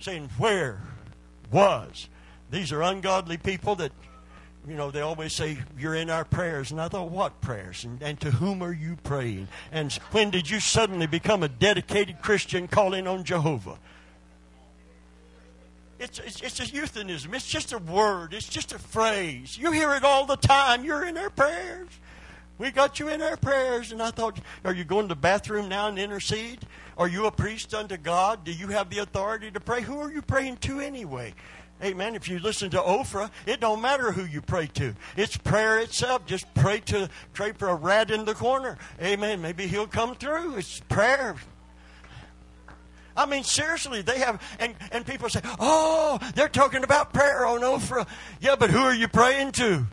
[0.00, 0.80] saying, Where
[1.50, 2.08] was?
[2.50, 3.92] These are ungodly people that,
[4.66, 6.70] you know, they always say, You're in our prayers.
[6.70, 7.84] And I thought, What prayers?
[7.84, 9.48] And, and to whom are you praying?
[9.72, 13.78] And when did you suddenly become a dedicated Christian calling on Jehovah?
[15.98, 17.32] It's, it's, it's a euphemism.
[17.32, 18.34] It's just a word.
[18.34, 19.56] It's just a phrase.
[19.56, 20.84] You hear it all the time.
[20.84, 21.88] You're in our prayers.
[22.58, 23.92] We got you in our prayers.
[23.92, 26.58] And I thought, are you going to the bathroom now and intercede?
[26.98, 28.44] Are you a priest unto God?
[28.44, 29.82] Do you have the authority to pray?
[29.82, 31.34] Who are you praying to anyway?
[31.82, 32.14] Amen.
[32.14, 34.94] If you listen to Oprah, it don't matter who you pray to.
[35.16, 36.26] It's prayer itself.
[36.26, 38.78] Just pray to pray for a rat in the corner.
[39.00, 39.42] Amen.
[39.42, 40.56] Maybe he'll come through.
[40.56, 41.34] It's prayer.
[43.16, 47.60] I mean, seriously, they have, and, and people say, oh, they're talking about prayer on
[47.60, 48.06] Oprah.
[48.40, 49.86] Yeah, but who are you praying to?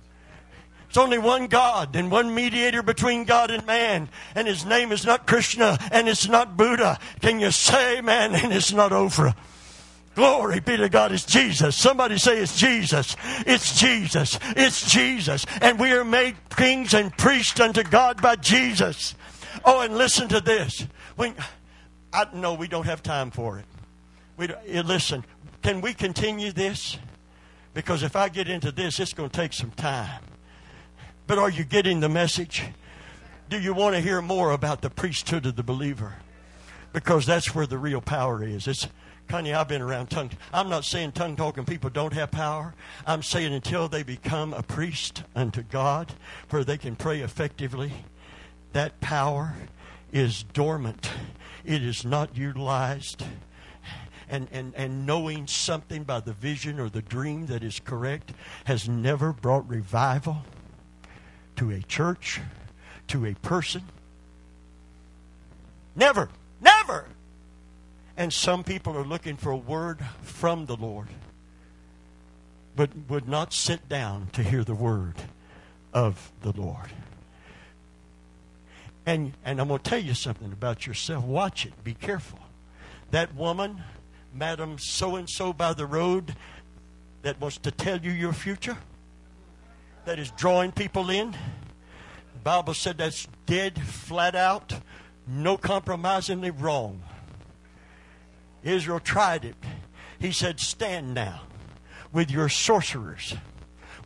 [0.87, 4.09] It's only one God and one mediator between God and man.
[4.35, 6.97] And his name is not Krishna and it's not Buddha.
[7.21, 9.35] Can you say, man, and it's not Oprah?
[10.19, 11.77] Glory be to God, it's Jesus.
[11.77, 13.15] Somebody say it's Jesus.
[13.47, 14.37] It's Jesus.
[14.57, 15.45] It's Jesus.
[15.61, 19.15] And we are made kings and priests unto God by Jesus.
[19.63, 20.85] Oh, and listen to this.
[21.15, 21.35] When,
[22.11, 23.65] I know we don't have time for it.
[24.35, 25.23] We eh, listen,
[25.61, 26.97] can we continue this?
[27.73, 30.21] Because if I get into this, it's going to take some time.
[31.27, 32.65] But are you getting the message?
[33.49, 36.15] Do you want to hear more about the priesthood of the believer?
[36.91, 38.67] Because that's where the real power is.
[38.67, 38.85] It's
[39.29, 40.31] Connie, I've been around tongue.
[40.51, 42.73] I'm not saying tongue talking people don't have power.
[43.05, 46.11] I'm saying until they become a priest unto God,
[46.49, 47.93] where they can pray effectively,
[48.73, 49.53] that power
[50.11, 51.11] is dormant.
[51.63, 53.23] It is not utilized.
[54.31, 58.33] And, and, and knowing something by the vision or the dream that is correct
[58.65, 60.37] has never brought revival
[61.57, 62.41] to a church,
[63.09, 63.83] to a person.
[65.95, 66.29] Never.
[66.59, 67.05] Never.
[68.19, 71.07] And some people are looking for a word from the Lord,
[72.75, 75.15] but would not sit down to hear the word
[75.93, 76.89] of the Lord.
[79.05, 81.23] And, and I'm going to tell you something about yourself.
[81.23, 81.71] Watch it.
[81.85, 82.39] Be careful.
[83.11, 83.83] That woman,
[84.33, 86.35] Madam so and so by the road,
[87.21, 88.77] that wants to tell you your future,
[90.03, 91.31] that is drawing people in.
[91.31, 94.73] The Bible said that's dead, flat out,
[95.25, 97.01] no compromisingly wrong.
[98.63, 99.55] Israel tried it.
[100.19, 101.41] He said, Stand now
[102.11, 103.35] with your sorcerers,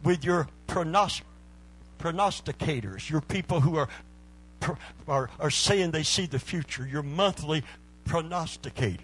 [0.03, 1.21] with your pronost-
[1.99, 3.89] prognosticators, your people who are,
[5.07, 7.63] are, are saying they see the future, your monthly
[8.05, 8.99] pronosticators.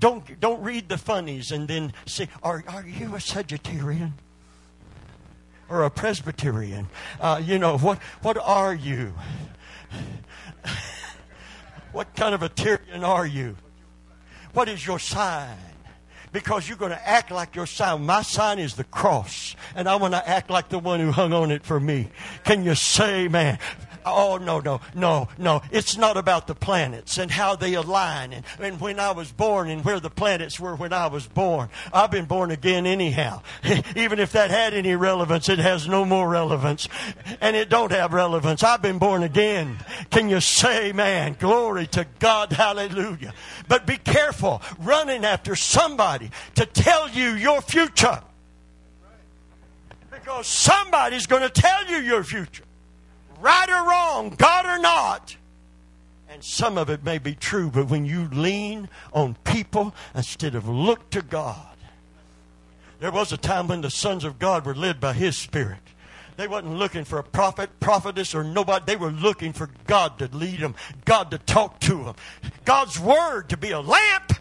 [0.00, 4.12] Don't, don't read the funnies and then say, Are, are you a Sagittarian?
[5.68, 6.88] Or a Presbyterian?
[7.20, 9.14] Uh, you know, what, what are you?
[11.92, 13.56] what kind of a Tyrian are you?
[14.52, 15.56] What is your sign?
[16.32, 18.06] Because you're going to act like your sign.
[18.06, 21.32] My sign is the cross, and I want to act like the one who hung
[21.32, 22.08] on it for me.
[22.44, 23.58] Can you say, man?
[24.04, 25.62] Oh, no, no, no, no.
[25.70, 29.68] It's not about the planets and how they align and, and when I was born
[29.68, 31.68] and where the planets were when I was born.
[31.92, 33.42] I've been born again anyhow.
[33.96, 36.88] Even if that had any relevance, it has no more relevance.
[37.40, 38.62] And it don't have relevance.
[38.62, 39.78] I've been born again.
[40.10, 43.32] Can you say, man, glory to God, hallelujah.
[43.68, 48.20] But be careful running after somebody to tell you your future.
[50.10, 52.64] Because somebody's going to tell you your future
[53.42, 55.36] right or wrong, God or not.
[56.28, 60.66] And some of it may be true, but when you lean on people instead of
[60.66, 61.76] look to God,
[63.00, 65.80] there was a time when the sons of God were led by His Spirit.
[66.36, 68.84] They wasn't looking for a prophet, prophetess, or nobody.
[68.86, 70.74] They were looking for God to lead them,
[71.04, 72.14] God to talk to them,
[72.64, 74.32] God's word to be a lamp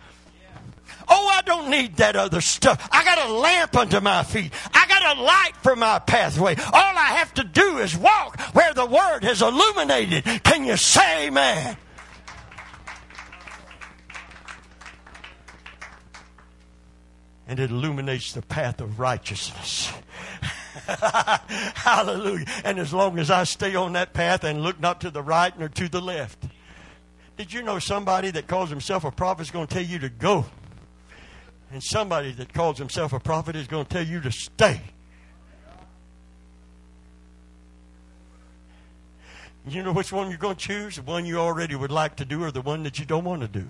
[1.13, 2.87] Oh, I don't need that other stuff.
[2.89, 4.53] I got a lamp under my feet.
[4.73, 6.55] I got a light for my pathway.
[6.55, 10.23] All I have to do is walk where the word has illuminated.
[10.43, 11.75] Can you say amen?
[17.45, 19.91] And it illuminates the path of righteousness.
[20.87, 22.45] Hallelujah.
[22.63, 25.57] And as long as I stay on that path and look not to the right
[25.59, 26.45] nor to the left.
[27.35, 30.09] Did you know somebody that calls himself a prophet is going to tell you to
[30.09, 30.45] go?
[31.71, 34.81] And somebody that calls himself a prophet is going to tell you to stay.
[39.67, 40.95] You know which one you're going to choose?
[40.95, 43.41] The one you already would like to do or the one that you don't want
[43.41, 43.67] to do.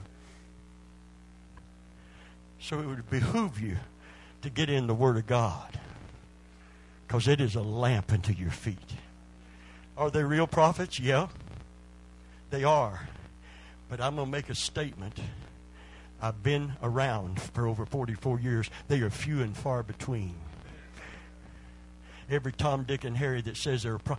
[2.60, 3.78] So it would behoove you
[4.42, 5.80] to get in the Word of God
[7.08, 8.78] because it is a lamp unto your feet.
[9.98, 11.00] Are they real prophets?
[11.00, 11.28] Yeah,
[12.50, 13.08] they are.
[13.90, 15.20] But I'm going to make a statement
[16.22, 18.70] I've been around for over 44 years.
[18.88, 20.36] They are few and far between.
[22.30, 24.18] Every Tom, Dick, and Harry that says they're a pro-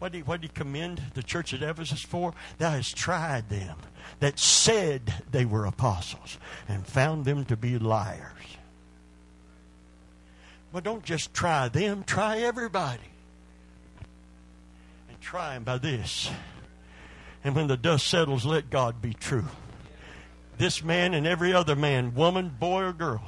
[0.00, 2.34] what did, he, he commend the church at Ephesus for?
[2.58, 3.78] Thou hast tried them
[4.20, 8.58] that said they were apostles and found them to be liars.
[10.72, 13.00] Well, don't just try them, try everybody.
[15.08, 16.28] And try them by this.
[17.44, 19.46] And when the dust settles, let God be true
[20.58, 23.22] this man and every other man, woman, boy, or girl.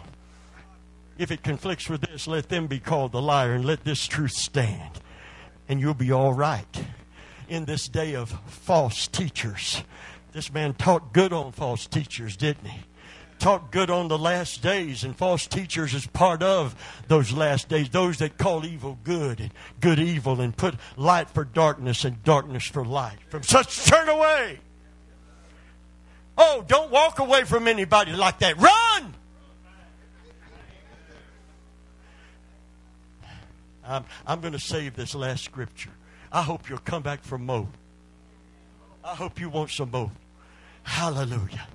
[1.19, 4.33] If it conflicts with this, let them be called the liar and let this truth
[4.33, 5.01] stand.
[5.69, 6.85] And you'll be all right.
[7.49, 9.83] In this day of false teachers,
[10.33, 12.81] this man taught good on false teachers, didn't he?
[13.39, 16.75] Taught good on the last days, and false teachers is part of
[17.07, 17.89] those last days.
[17.91, 19.51] Those that call evil good and
[19.81, 23.19] good evil, and put light for darkness and darkness for light.
[23.29, 24.61] From such turn away.
[26.39, 28.59] Oh, don't walk away from anybody like that.
[28.59, 29.15] Run!
[33.85, 35.91] I'm, I'm going to save this last scripture.
[36.33, 37.69] I hope you'll come back for more.
[39.05, 40.11] I hope you want some more.
[40.83, 41.69] Hallelujah.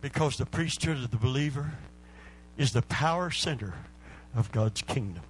[0.00, 1.72] Because the priesthood of the believer
[2.56, 3.74] is the power center
[4.34, 5.22] of God's kingdom.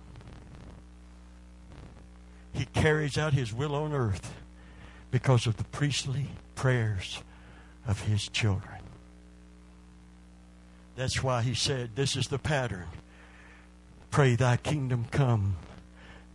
[2.53, 4.35] He carries out his will on earth
[5.11, 7.23] because of the priestly prayers
[7.87, 8.79] of his children.
[10.97, 12.89] That's why he said, This is the pattern.
[14.11, 15.57] Pray, Thy kingdom come,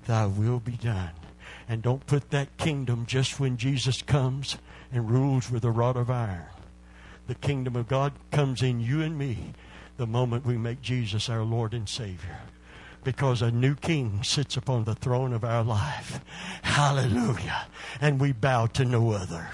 [0.06, 1.12] Thy will be done.
[1.68, 4.58] And don't put that kingdom just when Jesus comes
[4.92, 6.46] and rules with a rod of iron.
[7.28, 9.54] The kingdom of God comes in you and me
[9.98, 12.40] the moment we make Jesus our Lord and Savior.
[13.04, 16.22] Because a new king sits upon the throne of our life.
[16.62, 17.68] Hallelujah.
[18.00, 19.50] And we bow to no other.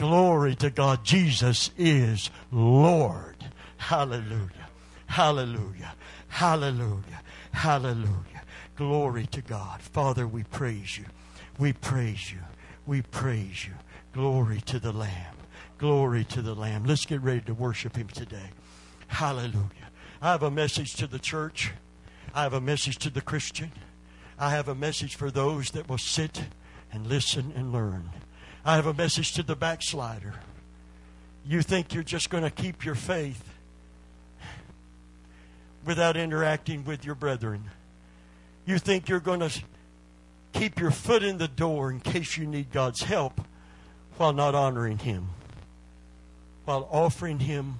[0.00, 1.04] Glory to God.
[1.04, 3.36] Jesus is Lord.
[3.76, 4.70] Hallelujah.
[5.04, 5.94] Hallelujah.
[6.28, 7.20] Hallelujah.
[7.52, 8.42] Hallelujah.
[8.76, 9.82] Glory to God.
[9.82, 11.04] Father, we praise you.
[11.58, 12.38] We praise you.
[12.86, 13.74] We praise you.
[14.14, 15.36] Glory to the Lamb.
[15.76, 16.84] Glory to the Lamb.
[16.84, 18.52] Let's get ready to worship Him today.
[19.08, 19.90] Hallelujah.
[20.22, 21.72] I have a message to the church.
[22.34, 23.70] I have a message to the Christian.
[24.38, 26.44] I have a message for those that will sit
[26.90, 28.08] and listen and learn.
[28.64, 30.34] I have a message to the backslider.
[31.46, 33.42] You think you're just going to keep your faith
[35.84, 37.64] without interacting with your brethren.
[38.66, 39.50] You think you're going to
[40.52, 43.40] keep your foot in the door in case you need God's help
[44.18, 45.28] while not honoring Him,
[46.66, 47.78] while offering Him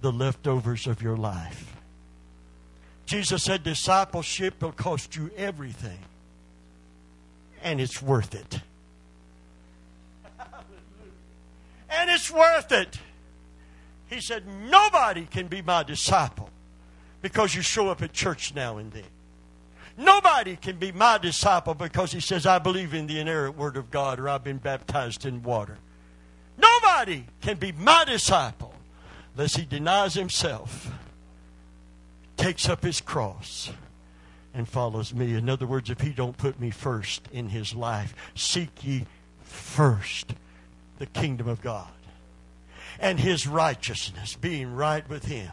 [0.00, 1.76] the leftovers of your life.
[3.04, 5.98] Jesus said discipleship will cost you everything,
[7.64, 8.60] and it's worth it.
[11.90, 12.98] And it's worth it.
[14.08, 16.50] He said, Nobody can be my disciple
[17.22, 19.04] because you show up at church now and then.
[19.96, 23.90] Nobody can be my disciple because he says, I believe in the inerrant word of
[23.90, 25.76] God or I've been baptized in water.
[26.56, 28.74] Nobody can be my disciple
[29.34, 30.90] unless he denies himself,
[32.36, 33.70] takes up his cross,
[34.54, 35.34] and follows me.
[35.34, 39.04] In other words, if he don't put me first in his life, seek ye
[39.42, 40.34] first
[40.98, 41.88] the kingdom of God
[43.00, 45.52] and his righteousness, being right with him.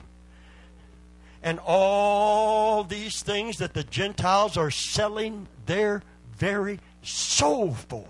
[1.43, 6.01] And all these things that the Gentiles are selling their
[6.38, 8.07] very soul for,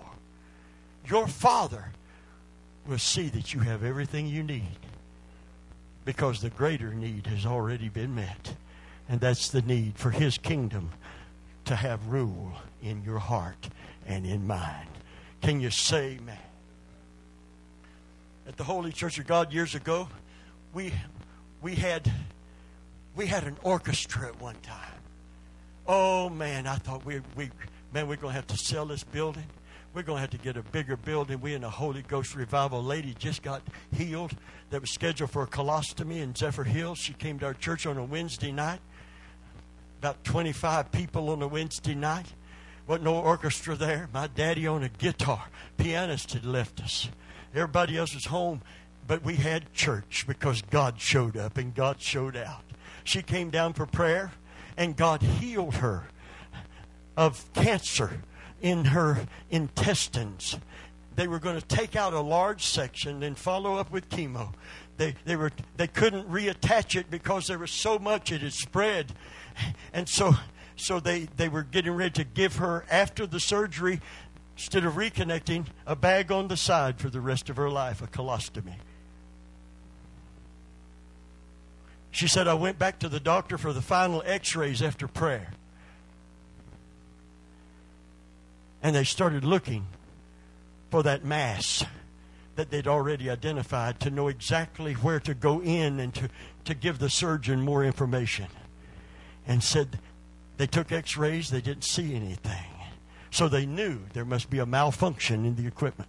[1.06, 1.92] your Father
[2.86, 4.78] will see that you have everything you need
[6.04, 8.54] because the greater need has already been met.
[9.08, 10.90] And that's the need for his kingdom
[11.66, 12.52] to have rule
[12.82, 13.68] in your heart
[14.06, 14.88] and in mind.
[15.42, 16.38] Can you say amen?
[18.46, 20.08] At the Holy Church of God years ago,
[20.72, 20.92] we
[21.62, 22.10] we had
[23.14, 25.00] we had an orchestra at one time.
[25.86, 27.50] Oh man, I thought we we
[27.92, 29.46] man we're to have to sell this building.
[29.94, 31.40] We're to have to get a bigger building.
[31.40, 33.62] We in a Holy Ghost revival lady just got
[33.94, 34.36] healed
[34.68, 36.98] that was scheduled for a colostomy in Zephyrhills.
[36.98, 38.80] She came to our church on a Wednesday night.
[40.00, 42.26] About 25 people on a Wednesday night.
[42.86, 44.10] Wasn't no orchestra there.
[44.12, 45.44] My daddy on a guitar.
[45.78, 47.08] Pianist had left us.
[47.56, 48.60] Everybody else was home,
[49.06, 52.62] but we had church because God showed up and God showed out.
[53.02, 54.32] She came down for prayer,
[54.76, 56.04] and God healed her
[57.16, 58.20] of cancer
[58.60, 60.58] in her intestines.
[61.14, 64.52] They were going to take out a large section and follow up with chemo.
[64.98, 69.14] They, they, were, they couldn't reattach it because there was so much it had spread.
[69.94, 70.34] And so,
[70.76, 74.00] so they, they were getting ready to give her, after the surgery,
[74.56, 78.06] instead of reconnecting, a bag on the side for the rest of her life, a
[78.06, 78.76] colostomy.
[82.10, 85.52] She said, I went back to the doctor for the final x rays after prayer.
[88.82, 89.86] And they started looking
[90.90, 91.84] for that mass
[92.54, 96.30] that they'd already identified to know exactly where to go in and to,
[96.64, 98.46] to give the surgeon more information.
[99.46, 99.98] And said
[100.56, 102.75] they took x rays, they didn't see anything.
[103.36, 106.08] So they knew there must be a malfunction in the equipment.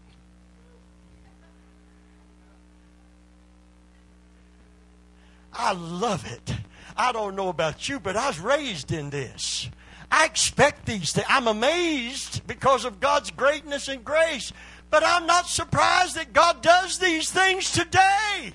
[5.52, 6.54] I love it.
[6.96, 9.70] I don't know about you, but I was raised in this.
[10.10, 11.28] I expect these things.
[11.28, 14.54] I'm amazed because of God's greatness and grace.
[14.90, 18.54] But I'm not surprised that God does these things today.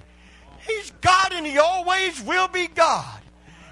[0.67, 3.22] He's God and He always will be God.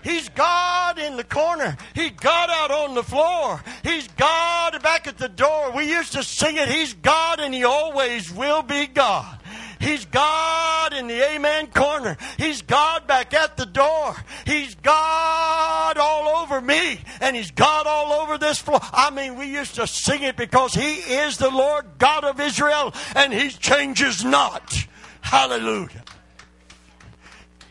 [0.02, 1.76] He's God in the corner.
[1.94, 3.62] He's God out on the floor.
[3.82, 5.72] He's God back at the door.
[5.72, 6.68] We used to sing it.
[6.68, 9.38] He's God and He always will be God.
[9.80, 12.18] He's God in the amen corner.
[12.36, 14.14] He's God back at the door.
[14.44, 17.00] He's God all over me.
[17.20, 18.80] And He's God all over this floor.
[18.82, 22.92] I mean, we used to sing it because He is the Lord God of Israel
[23.16, 24.86] and He changes not.
[25.22, 26.04] Hallelujah.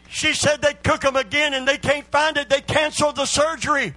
[0.09, 2.49] She said they'd cook them again and they can't find it.
[2.49, 3.93] They canceled the surgery.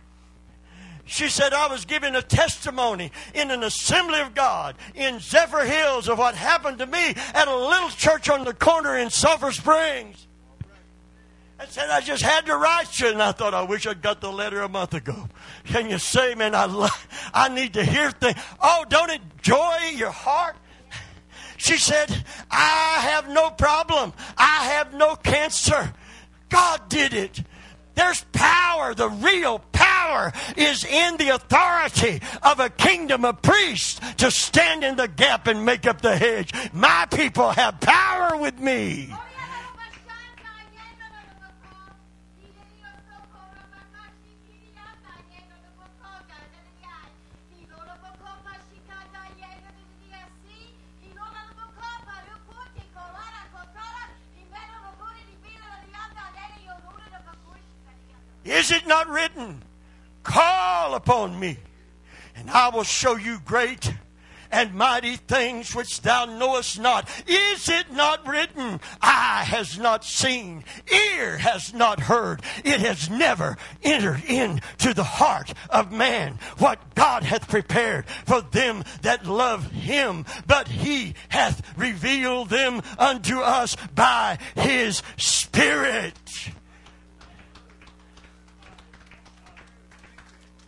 [1.04, 6.18] She said, I was giving a testimony in an assembly of God in Zephyrhills of
[6.18, 10.26] what happened to me at a little church on the corner in Sulphur Springs.
[11.58, 13.08] I said, I just had to write you.
[13.08, 15.28] And I thought, I wish I'd got the letter a month ago.
[15.64, 16.88] Can you say, man, I, lo-
[17.34, 18.36] I need to hear things.
[18.60, 20.56] Oh, don't it joy your heart?
[21.56, 24.12] She said, I have no problem.
[24.36, 25.92] I have no cancer.
[26.52, 27.42] God did it.
[27.94, 28.94] There's power.
[28.94, 34.96] The real power is in the authority of a kingdom of priests to stand in
[34.96, 36.52] the gap and make up the hedge.
[36.72, 39.12] My people have power with me.
[58.72, 59.62] It not written?
[60.22, 61.58] Call upon me,
[62.36, 63.92] and I will show you great
[64.52, 67.08] and mighty things which thou knowest not.
[67.26, 68.80] Is it not written?
[69.00, 70.62] Eye has not seen,
[70.92, 77.22] ear has not heard, it has never entered into the heart of man what God
[77.22, 84.38] hath prepared for them that love him, but he hath revealed them unto us by
[84.54, 86.14] his Spirit.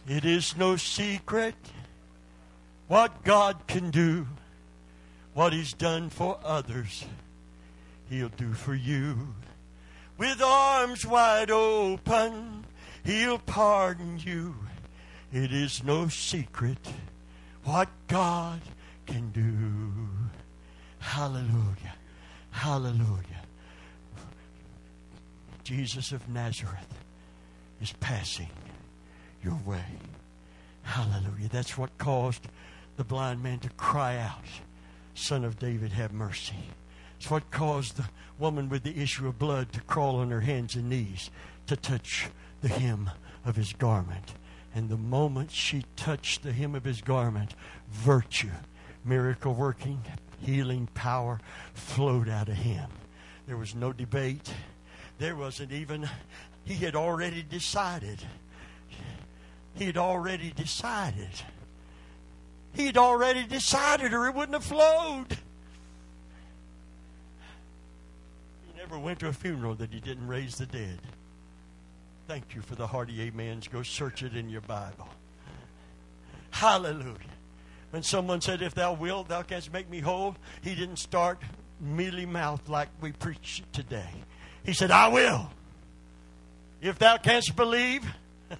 [0.06, 1.54] It is no secret
[2.88, 4.26] what God can do,
[5.32, 7.04] what He's done for others,
[8.10, 9.34] He'll do for you.
[10.18, 12.66] With arms wide open,
[13.04, 14.54] He'll pardon you.
[15.32, 16.78] It is no secret
[17.64, 18.60] what God
[19.06, 20.30] can do.
[20.98, 21.94] Hallelujah.
[22.50, 23.42] Hallelujah.
[25.64, 26.98] Jesus of Nazareth
[27.80, 28.50] is passing
[29.44, 29.84] your way.
[30.82, 31.48] Hallelujah.
[31.50, 32.46] That's what caused
[32.96, 34.44] the blind man to cry out,
[35.14, 36.56] Son of David, have mercy.
[37.18, 38.08] It's what caused the
[38.38, 41.30] woman with the issue of blood to crawl on her hands and knees
[41.66, 42.28] to touch
[42.60, 43.10] the hem
[43.44, 44.34] of his garment.
[44.74, 47.54] And the moment she touched the hem of his garment,
[47.90, 48.50] virtue,
[49.04, 50.02] miracle working,
[50.40, 51.40] healing power
[51.74, 52.90] flowed out of him.
[53.46, 54.52] There was no debate.
[55.18, 56.08] There wasn't even,
[56.64, 58.18] he had already decided
[59.74, 61.30] He'd already decided.
[62.74, 65.38] He'd already decided, or it wouldn't have flowed.
[68.66, 70.98] He never went to a funeral that he didn't raise the dead.
[72.26, 73.68] Thank you for the hearty amens.
[73.68, 75.08] Go search it in your Bible.
[76.50, 77.18] Hallelujah.
[77.90, 81.38] When someone said, If thou wilt, thou canst make me whole, he didn't start
[81.80, 84.10] mealy mouthed like we preach today.
[84.64, 85.50] He said, I will.
[86.80, 88.04] If thou canst believe,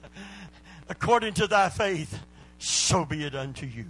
[0.89, 2.21] according to thy faith,
[2.59, 3.87] so be it unto you.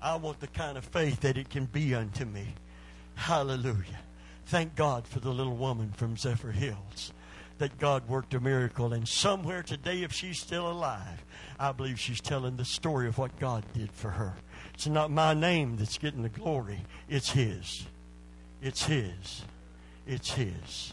[0.00, 2.54] I want the kind of faith that it can be unto me.
[3.14, 4.00] Hallelujah.
[4.46, 7.10] Thank God for the little woman from Zephyrhills
[7.58, 8.92] that God worked a miracle.
[8.92, 11.24] And somewhere today, if she's still alive,
[11.58, 14.34] I believe she's telling the story of what God did for her.
[14.74, 17.86] It's not my name that's getting the glory, it's His.
[18.62, 19.42] It's His.
[20.06, 20.92] It's His.